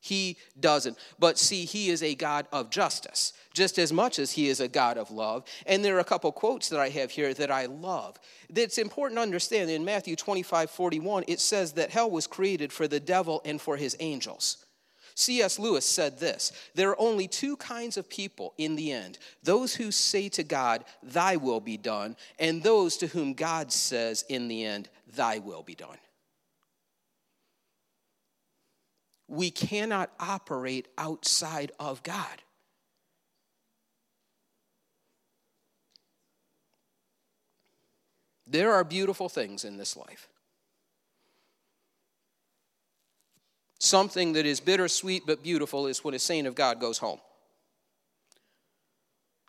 He 0.00 0.36
doesn't. 0.58 0.96
But 1.18 1.38
see, 1.38 1.64
he 1.64 1.90
is 1.90 2.02
a 2.02 2.14
God 2.14 2.46
of 2.52 2.70
justice, 2.70 3.32
just 3.52 3.78
as 3.78 3.92
much 3.92 4.18
as 4.18 4.32
he 4.32 4.48
is 4.48 4.60
a 4.60 4.68
God 4.68 4.96
of 4.96 5.10
love. 5.10 5.44
And 5.66 5.84
there 5.84 5.96
are 5.96 6.00
a 6.00 6.04
couple 6.04 6.30
quotes 6.30 6.68
that 6.68 6.80
I 6.80 6.88
have 6.90 7.10
here 7.10 7.34
that 7.34 7.50
I 7.50 7.66
love. 7.66 8.18
It's 8.48 8.78
important 8.78 9.18
to 9.18 9.22
understand. 9.22 9.70
In 9.70 9.84
Matthew 9.84 10.16
25 10.16 10.70
41, 10.70 11.24
it 11.26 11.40
says 11.40 11.72
that 11.72 11.90
hell 11.90 12.10
was 12.10 12.26
created 12.26 12.72
for 12.72 12.86
the 12.86 13.00
devil 13.00 13.42
and 13.44 13.60
for 13.60 13.76
his 13.76 13.96
angels. 13.98 14.64
C.S. 15.18 15.58
Lewis 15.58 15.84
said 15.84 16.20
this 16.20 16.52
There 16.76 16.90
are 16.90 17.00
only 17.00 17.26
two 17.26 17.56
kinds 17.56 17.96
of 17.96 18.08
people 18.08 18.54
in 18.56 18.76
the 18.76 18.92
end 18.92 19.18
those 19.42 19.74
who 19.74 19.90
say 19.90 20.28
to 20.30 20.44
God, 20.44 20.84
Thy 21.02 21.36
will 21.36 21.60
be 21.60 21.76
done, 21.76 22.16
and 22.38 22.62
those 22.62 22.96
to 22.98 23.08
whom 23.08 23.34
God 23.34 23.72
says 23.72 24.24
in 24.28 24.46
the 24.46 24.64
end, 24.64 24.88
Thy 25.16 25.40
will 25.40 25.64
be 25.64 25.74
done. 25.74 25.98
We 29.28 29.50
cannot 29.50 30.10
operate 30.18 30.88
outside 30.96 31.70
of 31.78 32.02
God. 32.02 32.42
There 38.46 38.72
are 38.72 38.82
beautiful 38.82 39.28
things 39.28 39.64
in 39.64 39.76
this 39.76 39.94
life. 39.96 40.28
Something 43.78 44.32
that 44.32 44.46
is 44.46 44.58
bittersweet 44.58 45.24
but 45.26 45.42
beautiful 45.42 45.86
is 45.86 46.02
when 46.02 46.14
a 46.14 46.18
saint 46.18 46.46
of 46.46 46.54
God 46.54 46.80
goes 46.80 46.98
home. 46.98 47.20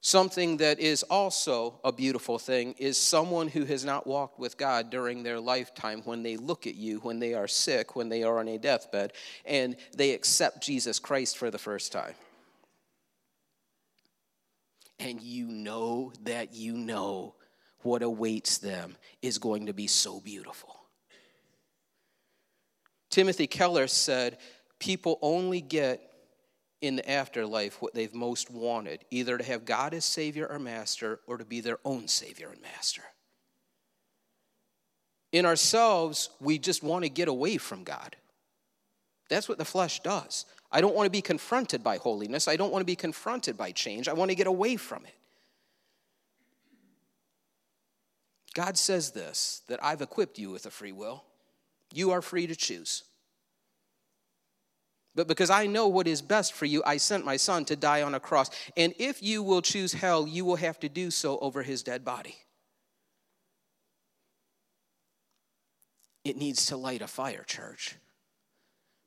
Something 0.02 0.58
that 0.58 0.80
is 0.80 1.04
also 1.04 1.80
a 1.84 1.92
beautiful 1.92 2.40
thing 2.40 2.74
is 2.78 2.98
someone 2.98 3.50
who 3.50 3.66
has 3.66 3.84
not 3.84 4.08
walked 4.08 4.40
with 4.40 4.58
God 4.58 4.90
during 4.90 5.24
their 5.24 5.40
lifetime 5.40 6.02
when 6.06 6.24
they 6.24 6.38
look 6.38 6.68
at 6.68 6.76
you, 6.76 7.00
when 7.00 7.20
they 7.20 7.34
are 7.34 7.48
sick, 7.48 7.96
when 7.96 8.08
they 8.08 8.24
are 8.24 8.40
on 8.40 8.48
a 8.48 8.58
deathbed, 8.58 9.12
and 9.46 9.76
they 9.98 10.12
accept 10.12 10.64
Jesus 10.64 11.00
Christ 11.00 11.38
for 11.38 11.52
the 11.52 11.58
first 11.58 11.92
time. 11.92 12.14
And 15.00 15.22
you 15.22 15.48
know 15.48 16.14
that 16.24 16.54
you 16.54 16.74
know 16.74 17.36
what 17.82 18.02
awaits 18.02 18.58
them 18.58 18.96
is 19.22 19.38
going 19.38 19.66
to 19.66 19.74
be 19.74 19.88
so 19.88 20.22
beautiful. 20.22 20.76
Timothy 23.10 23.48
Keller 23.48 23.88
said, 23.88 24.38
People 24.80 25.20
only 25.22 25.60
get 25.60 26.09
in 26.82 26.96
the 26.96 27.10
afterlife 27.10 27.82
what 27.82 27.94
they've 27.94 28.14
most 28.14 28.50
wanted 28.50 29.04
either 29.12 29.38
to 29.38 29.44
have 29.44 29.66
God 29.66 29.94
as 29.94 30.06
Savior 30.06 30.48
or 30.48 30.60
Master 30.60 31.20
or 31.28 31.38
to 31.38 31.46
be 31.46 31.60
their 31.62 31.80
own 31.84 32.08
Savior 32.08 32.50
and 32.50 32.62
Master. 32.62 33.04
In 35.32 35.46
ourselves, 35.46 36.30
we 36.40 36.58
just 36.58 36.82
want 36.82 37.04
to 37.04 37.10
get 37.10 37.28
away 37.28 37.58
from 37.58 37.84
God. 37.84 38.16
That's 39.30 39.48
what 39.48 39.58
the 39.58 39.66
flesh 39.66 40.00
does. 40.00 40.46
I 40.72 40.82
don't 40.82 40.96
want 40.96 41.06
to 41.06 41.12
be 41.12 41.22
confronted 41.22 41.84
by 41.84 41.98
holiness. 41.98 42.48
I 42.48 42.56
don't 42.56 42.72
want 42.72 42.82
to 42.82 42.86
be 42.86 42.96
confronted 42.96 43.58
by 43.58 43.72
change. 43.72 44.08
I 44.08 44.14
want 44.14 44.32
to 44.32 44.36
get 44.36 44.48
away 44.48 44.76
from 44.76 45.06
it. 45.06 45.14
God 48.56 48.78
says 48.78 49.12
this 49.12 49.62
that 49.68 49.84
I've 49.84 50.02
equipped 50.02 50.40
you 50.40 50.50
with 50.50 50.66
a 50.66 50.72
free 50.72 50.92
will. 50.92 51.24
You 51.94 52.12
are 52.12 52.22
free 52.22 52.48
to 52.48 52.56
choose. 52.56 53.04
But 55.16 55.28
because 55.28 55.50
I 55.50 55.66
know 55.66 55.88
what 55.88 56.08
is 56.08 56.22
best 56.22 56.54
for 56.54 56.66
you, 56.66 56.84
I 56.86 56.98
sent 56.98 57.26
my 57.26 57.38
son 57.38 57.66
to 57.66 57.76
die 57.76 58.04
on 58.04 58.16
a 58.16 58.20
cross. 58.20 58.50
And 58.78 58.94
if 59.00 59.24
you 59.24 59.42
will 59.42 59.62
choose 59.62 59.94
hell, 59.94 60.28
you 60.28 60.46
will 60.46 60.56
have 60.58 60.80
to 60.82 60.90
do 60.90 61.12
so 61.12 61.40
over 61.40 61.64
his 61.64 61.84
dead 61.84 62.06
body. 62.06 62.36
It 66.24 66.38
needs 66.38 66.68
to 66.68 66.78
light 66.78 67.02
a 67.02 67.08
fire, 67.08 67.44
church. 67.44 67.96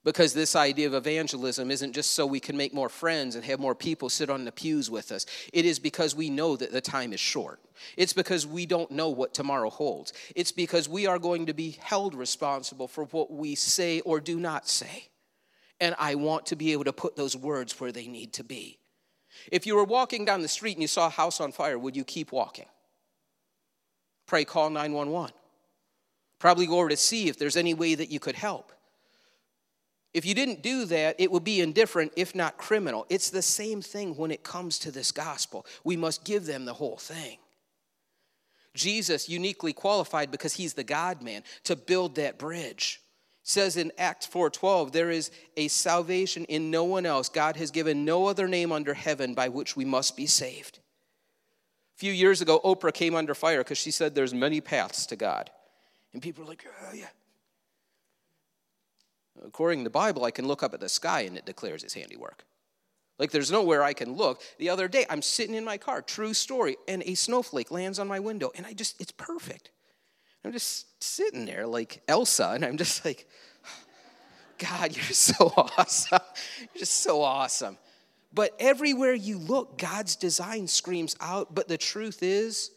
Because 0.04 0.34
this 0.34 0.56
idea 0.56 0.88
of 0.88 0.94
evangelism 0.94 1.70
isn't 1.70 1.92
just 1.92 2.10
so 2.10 2.26
we 2.26 2.40
can 2.40 2.56
make 2.56 2.74
more 2.74 2.88
friends 2.88 3.36
and 3.36 3.44
have 3.44 3.60
more 3.60 3.74
people 3.76 4.08
sit 4.08 4.28
on 4.28 4.44
the 4.44 4.50
pews 4.50 4.90
with 4.90 5.12
us. 5.12 5.26
It 5.52 5.64
is 5.64 5.78
because 5.78 6.16
we 6.16 6.28
know 6.28 6.56
that 6.56 6.72
the 6.72 6.80
time 6.80 7.12
is 7.12 7.20
short. 7.20 7.60
It's 7.96 8.12
because 8.12 8.44
we 8.44 8.66
don't 8.66 8.90
know 8.90 9.10
what 9.10 9.32
tomorrow 9.32 9.70
holds. 9.70 10.12
It's 10.34 10.50
because 10.50 10.88
we 10.88 11.06
are 11.06 11.20
going 11.20 11.46
to 11.46 11.54
be 11.54 11.78
held 11.80 12.16
responsible 12.16 12.88
for 12.88 13.04
what 13.04 13.30
we 13.30 13.54
say 13.54 14.00
or 14.00 14.18
do 14.18 14.40
not 14.40 14.68
say 14.68 15.04
and 15.82 15.96
I 15.98 16.14
want 16.14 16.46
to 16.46 16.56
be 16.56 16.70
able 16.72 16.84
to 16.84 16.92
put 16.92 17.16
those 17.16 17.36
words 17.36 17.80
where 17.80 17.90
they 17.90 18.06
need 18.06 18.32
to 18.34 18.44
be. 18.44 18.78
If 19.50 19.66
you 19.66 19.74
were 19.74 19.82
walking 19.82 20.24
down 20.24 20.40
the 20.40 20.46
street 20.46 20.74
and 20.74 20.80
you 20.80 20.86
saw 20.86 21.08
a 21.08 21.10
house 21.10 21.40
on 21.40 21.50
fire, 21.50 21.76
would 21.76 21.96
you 21.96 22.04
keep 22.04 22.30
walking? 22.30 22.66
Pray 24.26 24.44
call 24.44 24.70
911. 24.70 25.32
Probably 26.38 26.66
go 26.66 26.78
over 26.78 26.88
to 26.88 26.96
see 26.96 27.28
if 27.28 27.36
there's 27.36 27.56
any 27.56 27.74
way 27.74 27.96
that 27.96 28.12
you 28.12 28.20
could 28.20 28.36
help. 28.36 28.72
If 30.14 30.24
you 30.24 30.36
didn't 30.36 30.62
do 30.62 30.84
that, 30.84 31.16
it 31.18 31.32
would 31.32 31.42
be 31.42 31.60
indifferent, 31.60 32.12
if 32.14 32.32
not 32.32 32.58
criminal. 32.58 33.04
It's 33.08 33.30
the 33.30 33.42
same 33.42 33.82
thing 33.82 34.14
when 34.16 34.30
it 34.30 34.44
comes 34.44 34.78
to 34.80 34.92
this 34.92 35.10
gospel. 35.10 35.66
We 35.82 35.96
must 35.96 36.24
give 36.24 36.46
them 36.46 36.64
the 36.64 36.74
whole 36.74 36.96
thing. 36.96 37.38
Jesus 38.74 39.28
uniquely 39.28 39.72
qualified 39.72 40.30
because 40.30 40.52
he's 40.52 40.74
the 40.74 40.84
God 40.84 41.22
man 41.22 41.42
to 41.64 41.74
build 41.74 42.14
that 42.14 42.38
bridge 42.38 43.01
says 43.42 43.76
in 43.76 43.92
Acts 43.98 44.26
4:12 44.26 44.92
there 44.92 45.10
is 45.10 45.30
a 45.56 45.68
salvation 45.68 46.44
in 46.46 46.70
no 46.70 46.84
one 46.84 47.06
else 47.06 47.28
God 47.28 47.56
has 47.56 47.70
given 47.70 48.04
no 48.04 48.26
other 48.26 48.46
name 48.46 48.72
under 48.72 48.94
heaven 48.94 49.34
by 49.34 49.48
which 49.48 49.76
we 49.76 49.84
must 49.84 50.16
be 50.16 50.26
saved. 50.26 50.78
A 51.94 51.98
few 51.98 52.12
years 52.12 52.40
ago 52.40 52.60
Oprah 52.64 52.94
came 52.94 53.14
under 53.14 53.34
fire 53.34 53.64
cuz 53.64 53.78
she 53.78 53.90
said 53.90 54.14
there's 54.14 54.34
many 54.34 54.60
paths 54.60 55.06
to 55.06 55.16
God. 55.16 55.50
And 56.12 56.22
people 56.22 56.44
are 56.44 56.48
like, 56.48 56.66
"Oh 56.82 56.92
yeah." 56.94 57.10
According 59.44 59.80
to 59.80 59.84
the 59.84 59.90
Bible, 59.90 60.24
I 60.24 60.30
can 60.30 60.46
look 60.46 60.62
up 60.62 60.74
at 60.74 60.80
the 60.80 60.88
sky 60.88 61.22
and 61.22 61.36
it 61.36 61.46
declares 61.46 61.82
its 61.82 61.94
handiwork. 61.94 62.44
Like 63.18 63.30
there's 63.30 63.50
nowhere 63.50 63.82
I 63.82 63.92
can 63.92 64.14
look. 64.14 64.42
The 64.58 64.68
other 64.68 64.88
day 64.88 65.04
I'm 65.10 65.22
sitting 65.22 65.54
in 65.54 65.64
my 65.64 65.78
car, 65.78 66.02
true 66.02 66.34
story, 66.34 66.76
and 66.86 67.02
a 67.04 67.14
snowflake 67.14 67.70
lands 67.70 67.98
on 67.98 68.06
my 68.06 68.20
window 68.20 68.52
and 68.54 68.66
I 68.66 68.72
just 68.72 69.00
it's 69.00 69.12
perfect. 69.12 69.70
I'm 70.44 70.52
just 70.52 71.02
sitting 71.02 71.46
there 71.46 71.66
like 71.66 72.02
Elsa, 72.08 72.50
and 72.54 72.64
I'm 72.64 72.76
just 72.76 73.04
like, 73.04 73.28
God, 74.58 74.94
you're 74.94 75.04
so 75.12 75.52
awesome. 75.56 76.20
You're 76.60 76.80
just 76.80 77.00
so 77.00 77.22
awesome. 77.22 77.78
But 78.34 78.54
everywhere 78.58 79.14
you 79.14 79.38
look, 79.38 79.78
God's 79.78 80.16
design 80.16 80.66
screams 80.66 81.16
out. 81.20 81.54
But 81.54 81.68
the 81.68 81.76
truth 81.76 82.22
is, 82.22 82.70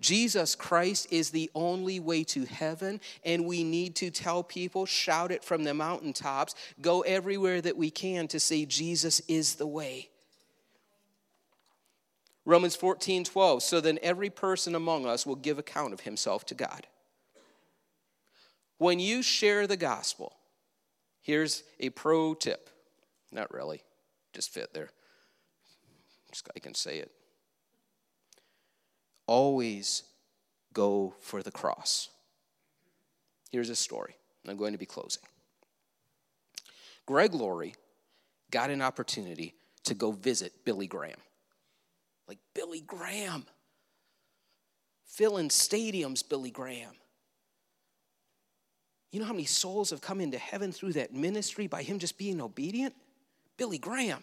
Jesus 0.00 0.54
Christ 0.54 1.06
is 1.10 1.30
the 1.30 1.50
only 1.54 2.00
way 2.00 2.22
to 2.24 2.44
heaven, 2.44 3.00
and 3.24 3.46
we 3.46 3.64
need 3.64 3.96
to 3.96 4.10
tell 4.10 4.42
people, 4.42 4.84
shout 4.84 5.30
it 5.30 5.42
from 5.42 5.64
the 5.64 5.72
mountaintops, 5.72 6.54
go 6.82 7.00
everywhere 7.02 7.60
that 7.62 7.76
we 7.76 7.90
can 7.90 8.28
to 8.28 8.40
say 8.40 8.66
Jesus 8.66 9.20
is 9.20 9.54
the 9.54 9.66
way. 9.66 10.10
Romans 12.44 12.76
14, 12.76 13.24
12. 13.24 13.62
So 13.62 13.80
then 13.80 13.98
every 14.02 14.30
person 14.30 14.74
among 14.74 15.06
us 15.06 15.24
will 15.26 15.34
give 15.34 15.58
account 15.58 15.92
of 15.92 16.00
himself 16.00 16.44
to 16.46 16.54
God. 16.54 16.86
When 18.78 18.98
you 18.98 19.22
share 19.22 19.66
the 19.66 19.76
gospel, 19.76 20.34
here's 21.22 21.62
a 21.80 21.90
pro 21.90 22.34
tip. 22.34 22.70
Not 23.32 23.52
really, 23.52 23.82
just 24.32 24.50
fit 24.50 24.72
there. 24.74 24.90
Just 26.30 26.48
I 26.54 26.58
can 26.58 26.74
say 26.74 26.98
it. 26.98 27.10
Always 29.26 30.04
go 30.72 31.14
for 31.20 31.42
the 31.42 31.50
cross. 31.50 32.10
Here's 33.50 33.70
a 33.70 33.76
story. 33.76 34.16
I'm 34.46 34.56
going 34.56 34.72
to 34.72 34.78
be 34.78 34.86
closing. 34.86 35.22
Greg 37.06 37.34
Laurie 37.34 37.74
got 38.50 38.70
an 38.70 38.82
opportunity 38.82 39.54
to 39.84 39.94
go 39.94 40.12
visit 40.12 40.52
Billy 40.64 40.86
Graham. 40.86 41.18
Like 42.28 42.38
Billy 42.54 42.80
Graham. 42.80 43.46
Filling 45.06 45.48
stadiums, 45.48 46.28
Billy 46.28 46.50
Graham. 46.50 46.92
You 49.10 49.20
know 49.20 49.26
how 49.26 49.32
many 49.32 49.44
souls 49.44 49.90
have 49.90 50.00
come 50.00 50.20
into 50.20 50.38
heaven 50.38 50.72
through 50.72 50.94
that 50.94 51.14
ministry 51.14 51.66
by 51.66 51.82
him 51.82 51.98
just 51.98 52.18
being 52.18 52.40
obedient? 52.40 52.94
Billy 53.56 53.78
Graham. 53.78 54.22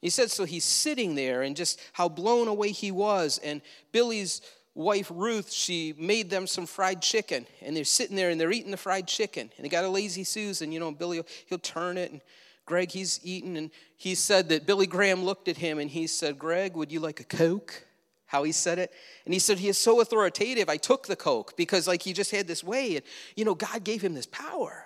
He 0.00 0.10
said, 0.10 0.30
so 0.30 0.44
he's 0.44 0.64
sitting 0.64 1.14
there 1.14 1.42
and 1.42 1.54
just 1.54 1.78
how 1.92 2.08
blown 2.08 2.48
away 2.48 2.70
he 2.70 2.90
was. 2.90 3.38
And 3.42 3.60
Billy's 3.92 4.40
wife, 4.74 5.10
Ruth, 5.14 5.52
she 5.52 5.94
made 5.98 6.30
them 6.30 6.46
some 6.46 6.66
fried 6.66 7.02
chicken. 7.02 7.46
And 7.60 7.76
they're 7.76 7.84
sitting 7.84 8.16
there 8.16 8.30
and 8.30 8.40
they're 8.40 8.52
eating 8.52 8.70
the 8.70 8.76
fried 8.76 9.06
chicken. 9.06 9.50
And 9.56 9.64
they 9.64 9.68
got 9.68 9.84
a 9.84 9.88
lazy 9.88 10.24
Susan, 10.24 10.72
you 10.72 10.80
know, 10.80 10.90
Billy, 10.90 11.22
he'll 11.46 11.58
turn 11.58 11.98
it. 11.98 12.12
And 12.12 12.20
Greg, 12.64 12.90
he's 12.90 13.20
eating. 13.22 13.58
And 13.58 13.70
he 13.96 14.14
said 14.14 14.48
that 14.48 14.66
Billy 14.66 14.86
Graham 14.86 15.24
looked 15.24 15.48
at 15.48 15.58
him 15.58 15.78
and 15.78 15.90
he 15.90 16.06
said, 16.06 16.38
Greg, 16.38 16.76
would 16.76 16.90
you 16.90 17.00
like 17.00 17.20
a 17.20 17.24
Coke? 17.24 17.84
How 18.30 18.44
he 18.44 18.52
said 18.52 18.78
it. 18.78 18.92
And 19.24 19.34
he 19.34 19.40
said, 19.40 19.58
He 19.58 19.68
is 19.68 19.76
so 19.76 20.00
authoritative. 20.00 20.68
I 20.68 20.76
took 20.76 21.08
the 21.08 21.16
Coke 21.16 21.56
because, 21.56 21.88
like, 21.88 22.02
he 22.02 22.12
just 22.12 22.30
had 22.30 22.46
this 22.46 22.62
way. 22.62 22.94
And, 22.94 23.04
you 23.34 23.44
know, 23.44 23.56
God 23.56 23.82
gave 23.82 24.02
him 24.02 24.14
this 24.14 24.26
power. 24.26 24.84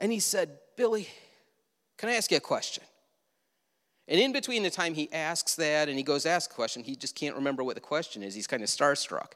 And 0.00 0.10
he 0.10 0.18
said, 0.18 0.58
Billy, 0.76 1.06
can 1.96 2.08
I 2.08 2.14
ask 2.14 2.32
you 2.32 2.38
a 2.38 2.40
question? 2.40 2.82
And 4.08 4.20
in 4.20 4.32
between 4.32 4.64
the 4.64 4.70
time 4.70 4.94
he 4.94 5.10
asks 5.12 5.54
that 5.54 5.88
and 5.88 5.96
he 5.96 6.02
goes 6.02 6.26
ask 6.26 6.50
a 6.50 6.54
question, 6.54 6.82
he 6.82 6.96
just 6.96 7.14
can't 7.14 7.36
remember 7.36 7.62
what 7.62 7.76
the 7.76 7.80
question 7.80 8.24
is. 8.24 8.34
He's 8.34 8.48
kind 8.48 8.64
of 8.64 8.68
starstruck. 8.68 9.34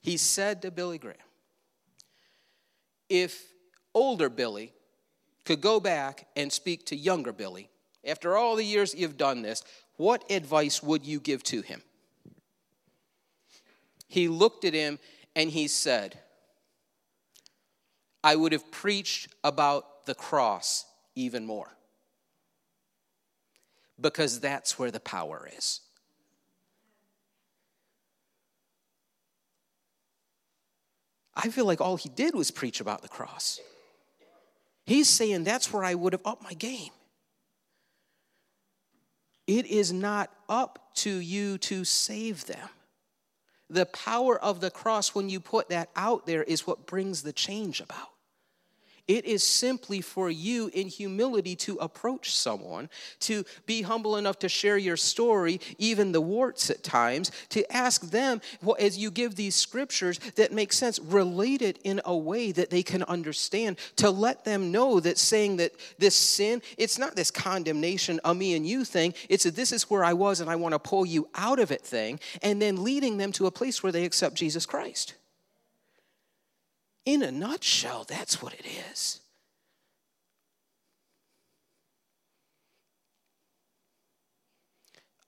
He 0.00 0.16
said 0.16 0.62
to 0.62 0.70
Billy 0.70 0.98
Graham, 0.98 1.16
If 3.08 3.42
older 3.92 4.28
Billy 4.28 4.72
could 5.44 5.60
go 5.60 5.80
back 5.80 6.28
and 6.36 6.52
speak 6.52 6.86
to 6.86 6.96
younger 6.96 7.32
Billy, 7.32 7.70
after 8.06 8.36
all 8.36 8.54
the 8.54 8.64
years 8.64 8.94
you've 8.94 9.16
done 9.16 9.42
this, 9.42 9.64
what 9.96 10.24
advice 10.30 10.80
would 10.80 11.04
you 11.04 11.18
give 11.18 11.42
to 11.44 11.60
him? 11.60 11.82
He 14.14 14.28
looked 14.28 14.64
at 14.64 14.74
him 14.74 15.00
and 15.34 15.50
he 15.50 15.66
said, 15.66 16.16
I 18.22 18.36
would 18.36 18.52
have 18.52 18.70
preached 18.70 19.34
about 19.42 20.06
the 20.06 20.14
cross 20.14 20.86
even 21.16 21.44
more. 21.44 21.76
Because 24.00 24.38
that's 24.38 24.78
where 24.78 24.92
the 24.92 25.00
power 25.00 25.50
is. 25.58 25.80
I 31.34 31.48
feel 31.48 31.64
like 31.66 31.80
all 31.80 31.96
he 31.96 32.08
did 32.08 32.36
was 32.36 32.52
preach 32.52 32.80
about 32.80 33.02
the 33.02 33.08
cross. 33.08 33.58
He's 34.86 35.08
saying 35.08 35.42
that's 35.42 35.72
where 35.72 35.82
I 35.82 35.94
would 35.94 36.12
have 36.12 36.22
upped 36.24 36.44
my 36.44 36.54
game. 36.54 36.92
It 39.48 39.66
is 39.66 39.92
not 39.92 40.30
up 40.48 40.94
to 40.98 41.10
you 41.10 41.58
to 41.58 41.84
save 41.84 42.46
them. 42.46 42.68
The 43.74 43.86
power 43.86 44.38
of 44.38 44.60
the 44.60 44.70
cross, 44.70 45.16
when 45.16 45.28
you 45.28 45.40
put 45.40 45.68
that 45.70 45.90
out 45.96 46.26
there, 46.26 46.44
is 46.44 46.64
what 46.64 46.86
brings 46.86 47.24
the 47.24 47.32
change 47.32 47.80
about. 47.80 48.13
It 49.06 49.26
is 49.26 49.44
simply 49.44 50.00
for 50.00 50.30
you 50.30 50.70
in 50.72 50.88
humility 50.88 51.54
to 51.56 51.76
approach 51.76 52.34
someone, 52.34 52.88
to 53.20 53.44
be 53.66 53.82
humble 53.82 54.16
enough 54.16 54.38
to 54.38 54.48
share 54.48 54.78
your 54.78 54.96
story, 54.96 55.60
even 55.78 56.12
the 56.12 56.22
warts 56.22 56.70
at 56.70 56.82
times, 56.82 57.30
to 57.50 57.70
ask 57.70 58.00
them, 58.10 58.40
well, 58.62 58.76
as 58.80 58.96
you 58.96 59.10
give 59.10 59.34
these 59.34 59.54
scriptures 59.54 60.18
that 60.36 60.52
make 60.52 60.72
sense, 60.72 60.98
relate 60.98 61.60
it 61.60 61.78
in 61.84 62.00
a 62.06 62.16
way 62.16 62.50
that 62.52 62.70
they 62.70 62.82
can 62.82 63.02
understand, 63.02 63.78
to 63.96 64.08
let 64.08 64.44
them 64.44 64.72
know 64.72 65.00
that 65.00 65.18
saying 65.18 65.58
that 65.58 65.72
this 65.98 66.16
sin, 66.16 66.62
it's 66.78 66.98
not 66.98 67.14
this 67.14 67.30
condemnation, 67.30 68.20
a 68.24 68.34
me 68.34 68.54
and 68.54 68.66
you 68.66 68.84
thing, 68.84 69.12
it's 69.28 69.44
a 69.44 69.50
this 69.50 69.72
is 69.72 69.90
where 69.90 70.04
I 70.04 70.14
was 70.14 70.40
and 70.40 70.48
I 70.48 70.56
want 70.56 70.72
to 70.72 70.78
pull 70.78 71.04
you 71.04 71.28
out 71.34 71.58
of 71.58 71.70
it 71.70 71.82
thing, 71.82 72.20
and 72.42 72.60
then 72.60 72.82
leading 72.82 73.18
them 73.18 73.32
to 73.32 73.46
a 73.46 73.50
place 73.50 73.82
where 73.82 73.92
they 73.92 74.04
accept 74.04 74.34
Jesus 74.34 74.64
Christ. 74.64 75.14
In 77.04 77.22
a 77.22 77.30
nutshell, 77.30 78.04
that's 78.08 78.40
what 78.42 78.54
it 78.54 78.64
is. 78.92 79.20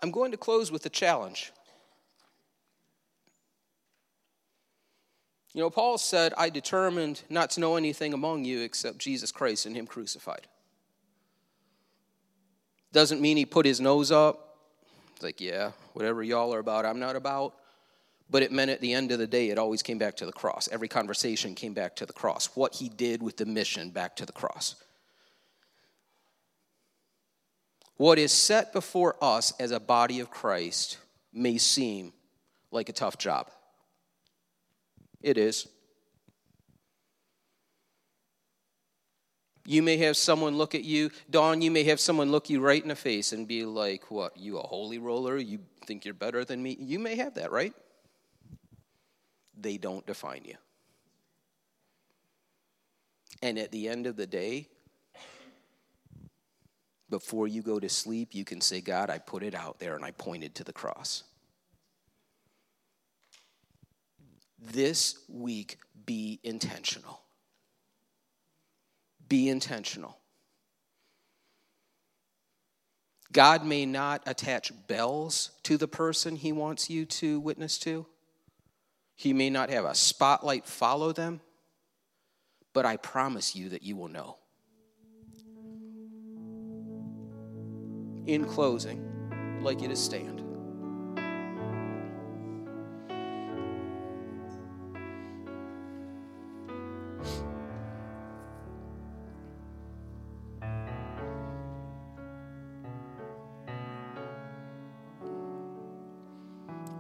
I'm 0.02 0.10
going 0.10 0.30
to 0.30 0.36
close 0.36 0.70
with 0.70 0.86
a 0.86 0.90
challenge. 0.90 1.52
You 5.52 5.62
know, 5.62 5.70
Paul 5.70 5.96
said, 5.96 6.34
I 6.36 6.50
determined 6.50 7.22
not 7.30 7.50
to 7.52 7.60
know 7.60 7.76
anything 7.76 8.12
among 8.12 8.44
you 8.44 8.60
except 8.60 8.98
Jesus 8.98 9.32
Christ 9.32 9.64
and 9.64 9.74
Him 9.74 9.86
crucified. 9.86 10.46
Doesn't 12.92 13.20
mean 13.20 13.36
he 13.36 13.44
put 13.44 13.66
his 13.66 13.78
nose 13.78 14.10
up. 14.10 14.56
It's 15.14 15.22
like, 15.22 15.40
yeah, 15.40 15.72
whatever 15.92 16.22
y'all 16.22 16.54
are 16.54 16.58
about, 16.58 16.86
I'm 16.86 16.98
not 16.98 17.16
about. 17.16 17.54
But 18.28 18.42
it 18.42 18.50
meant 18.50 18.70
at 18.70 18.80
the 18.80 18.92
end 18.92 19.12
of 19.12 19.18
the 19.18 19.26
day, 19.26 19.50
it 19.50 19.58
always 19.58 19.82
came 19.82 19.98
back 19.98 20.16
to 20.16 20.26
the 20.26 20.32
cross. 20.32 20.68
Every 20.72 20.88
conversation 20.88 21.54
came 21.54 21.74
back 21.74 21.94
to 21.96 22.06
the 22.06 22.12
cross. 22.12 22.46
What 22.56 22.74
he 22.74 22.88
did 22.88 23.22
with 23.22 23.36
the 23.36 23.46
mission, 23.46 23.90
back 23.90 24.16
to 24.16 24.26
the 24.26 24.32
cross. 24.32 24.74
What 27.96 28.18
is 28.18 28.32
set 28.32 28.72
before 28.72 29.16
us 29.22 29.52
as 29.58 29.70
a 29.70 29.80
body 29.80 30.20
of 30.20 30.30
Christ 30.30 30.98
may 31.32 31.56
seem 31.56 32.12
like 32.70 32.88
a 32.88 32.92
tough 32.92 33.16
job. 33.16 33.48
It 35.22 35.38
is. 35.38 35.68
You 39.64 39.82
may 39.82 39.96
have 39.98 40.16
someone 40.16 40.56
look 40.56 40.74
at 40.74 40.84
you, 40.84 41.10
Dawn, 41.28 41.60
you 41.60 41.70
may 41.70 41.82
have 41.84 41.98
someone 41.98 42.30
look 42.30 42.48
you 42.48 42.60
right 42.60 42.80
in 42.80 42.88
the 42.88 42.94
face 42.94 43.32
and 43.32 43.48
be 43.48 43.64
like, 43.64 44.10
What, 44.10 44.36
you 44.36 44.58
a 44.58 44.62
holy 44.62 44.98
roller? 44.98 45.36
You 45.36 45.58
think 45.86 46.04
you're 46.04 46.14
better 46.14 46.44
than 46.44 46.62
me? 46.62 46.76
You 46.78 46.98
may 46.98 47.16
have 47.16 47.34
that, 47.34 47.50
right? 47.50 47.74
They 49.56 49.76
don't 49.76 50.06
define 50.06 50.42
you. 50.44 50.56
And 53.42 53.58
at 53.58 53.72
the 53.72 53.88
end 53.88 54.06
of 54.06 54.16
the 54.16 54.26
day, 54.26 54.68
before 57.08 57.46
you 57.46 57.62
go 57.62 57.78
to 57.78 57.88
sleep, 57.88 58.30
you 58.34 58.44
can 58.44 58.60
say, 58.60 58.80
God, 58.80 59.10
I 59.10 59.18
put 59.18 59.42
it 59.42 59.54
out 59.54 59.78
there 59.78 59.94
and 59.94 60.04
I 60.04 60.10
pointed 60.10 60.54
to 60.56 60.64
the 60.64 60.72
cross. 60.72 61.22
This 64.58 65.20
week, 65.28 65.78
be 66.04 66.40
intentional. 66.42 67.20
Be 69.28 69.48
intentional. 69.48 70.18
God 73.32 73.64
may 73.64 73.84
not 73.84 74.22
attach 74.26 74.72
bells 74.86 75.50
to 75.64 75.76
the 75.76 75.88
person 75.88 76.36
he 76.36 76.52
wants 76.52 76.88
you 76.88 77.04
to 77.06 77.38
witness 77.38 77.78
to. 77.80 78.06
He 79.18 79.32
may 79.32 79.48
not 79.48 79.70
have 79.70 79.86
a 79.86 79.94
spotlight 79.94 80.66
follow 80.66 81.10
them, 81.10 81.40
but 82.74 82.84
I 82.84 82.98
promise 82.98 83.56
you 83.56 83.70
that 83.70 83.82
you 83.82 83.96
will 83.96 84.08
know. 84.08 84.36
In 88.26 88.44
closing, 88.44 89.02
I'd 89.32 89.62
like 89.62 89.80
you 89.80 89.88
to 89.88 89.96
stand. 89.96 90.42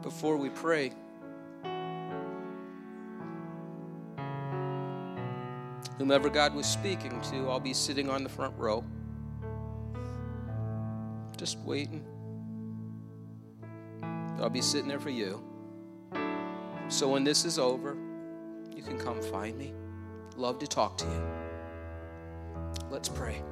Before 0.02 0.38
we 0.38 0.48
pray, 0.48 0.92
Whomever 5.98 6.28
God 6.28 6.54
was 6.54 6.66
speaking 6.66 7.20
to, 7.30 7.48
I'll 7.48 7.60
be 7.60 7.72
sitting 7.72 8.10
on 8.10 8.22
the 8.22 8.28
front 8.28 8.54
row. 8.58 8.84
Just 11.36 11.58
waiting. 11.60 12.04
I'll 14.38 14.50
be 14.50 14.60
sitting 14.60 14.88
there 14.88 15.00
for 15.00 15.10
you. 15.10 15.42
So 16.88 17.08
when 17.08 17.24
this 17.24 17.44
is 17.44 17.58
over, 17.58 17.96
you 18.74 18.82
can 18.82 18.98
come 18.98 19.20
find 19.22 19.56
me. 19.56 19.72
Love 20.36 20.58
to 20.58 20.66
talk 20.66 20.98
to 20.98 21.04
you. 21.06 21.26
Let's 22.90 23.08
pray. 23.08 23.42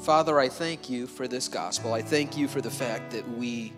Father, 0.00 0.38
I 0.38 0.48
thank 0.48 0.88
you 0.88 1.06
for 1.06 1.28
this 1.28 1.48
gospel. 1.48 1.92
I 1.92 2.00
thank 2.00 2.36
you 2.36 2.48
for 2.48 2.60
the 2.60 2.70
fact 2.70 3.10
that 3.12 3.28
we 3.36 3.72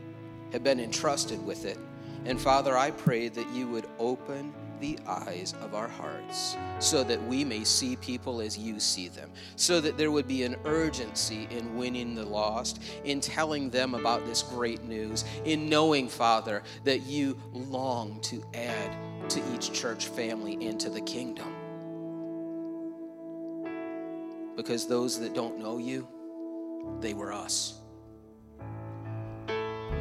have 0.53 0.63
been 0.63 0.79
entrusted 0.79 1.45
with 1.45 1.65
it. 1.65 1.79
And 2.25 2.41
Father, 2.41 2.77
I 2.77 2.91
pray 2.93 3.29
that 3.29 3.49
you 3.51 3.67
would 3.69 3.87
open 3.99 4.53
the 4.81 4.99
eyes 5.07 5.55
of 5.61 5.75
our 5.75 5.89
hearts 5.89 6.57
so 6.79 7.03
that 7.05 7.23
we 7.25 7.45
may 7.45 7.65
see 7.65 7.97
people 7.97 8.41
as 8.41 8.57
you 8.57 8.79
see 8.79 9.09
them, 9.09 9.31
so 9.57 9.81
that 9.81 9.97
there 9.97 10.11
would 10.11 10.29
be 10.29 10.43
an 10.43 10.57
urgency 10.65 11.49
in 11.51 11.77
winning 11.77 12.15
the 12.15 12.25
lost, 12.25 12.83
in 13.05 13.21
telling 13.21 13.71
them 13.71 13.95
about 13.95 14.25
this 14.27 14.43
great 14.43 14.83
news, 14.85 15.25
in 15.45 15.69
knowing, 15.69 16.09
Father, 16.09 16.63
that 16.85 17.03
you 17.03 17.37
long 17.53 18.21
to 18.23 18.45
add 18.55 19.31
to 19.31 19.43
each 19.55 19.73
church 19.73 20.07
family 20.07 20.63
into 20.65 20.89
the 20.89 21.01
kingdom. 21.01 21.55
Because 24.57 24.87
those 24.87 25.21
that 25.21 25.35
don't 25.35 25.59
know 25.59 25.79
you, 25.79 26.09
they 27.01 27.15
were 27.15 27.33
us. 27.33 27.75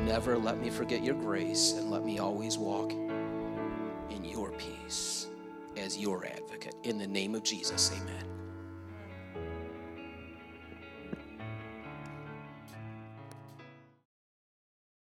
Never 0.06 0.38
let 0.38 0.58
me 0.58 0.70
forget 0.70 1.04
your 1.04 1.16
grace 1.16 1.74
and 1.74 1.92
let 1.92 2.06
me 2.06 2.18
always 2.18 2.58
walk 2.58 2.92
in 4.17 4.25
your 4.25 4.51
peace 4.51 5.27
as 5.77 5.97
your 5.97 6.25
advocate. 6.25 6.75
In 6.84 6.97
the 6.97 7.08
name 7.08 7.36
of 7.36 7.43
Jesus, 7.43 7.91
amen. 7.93 8.37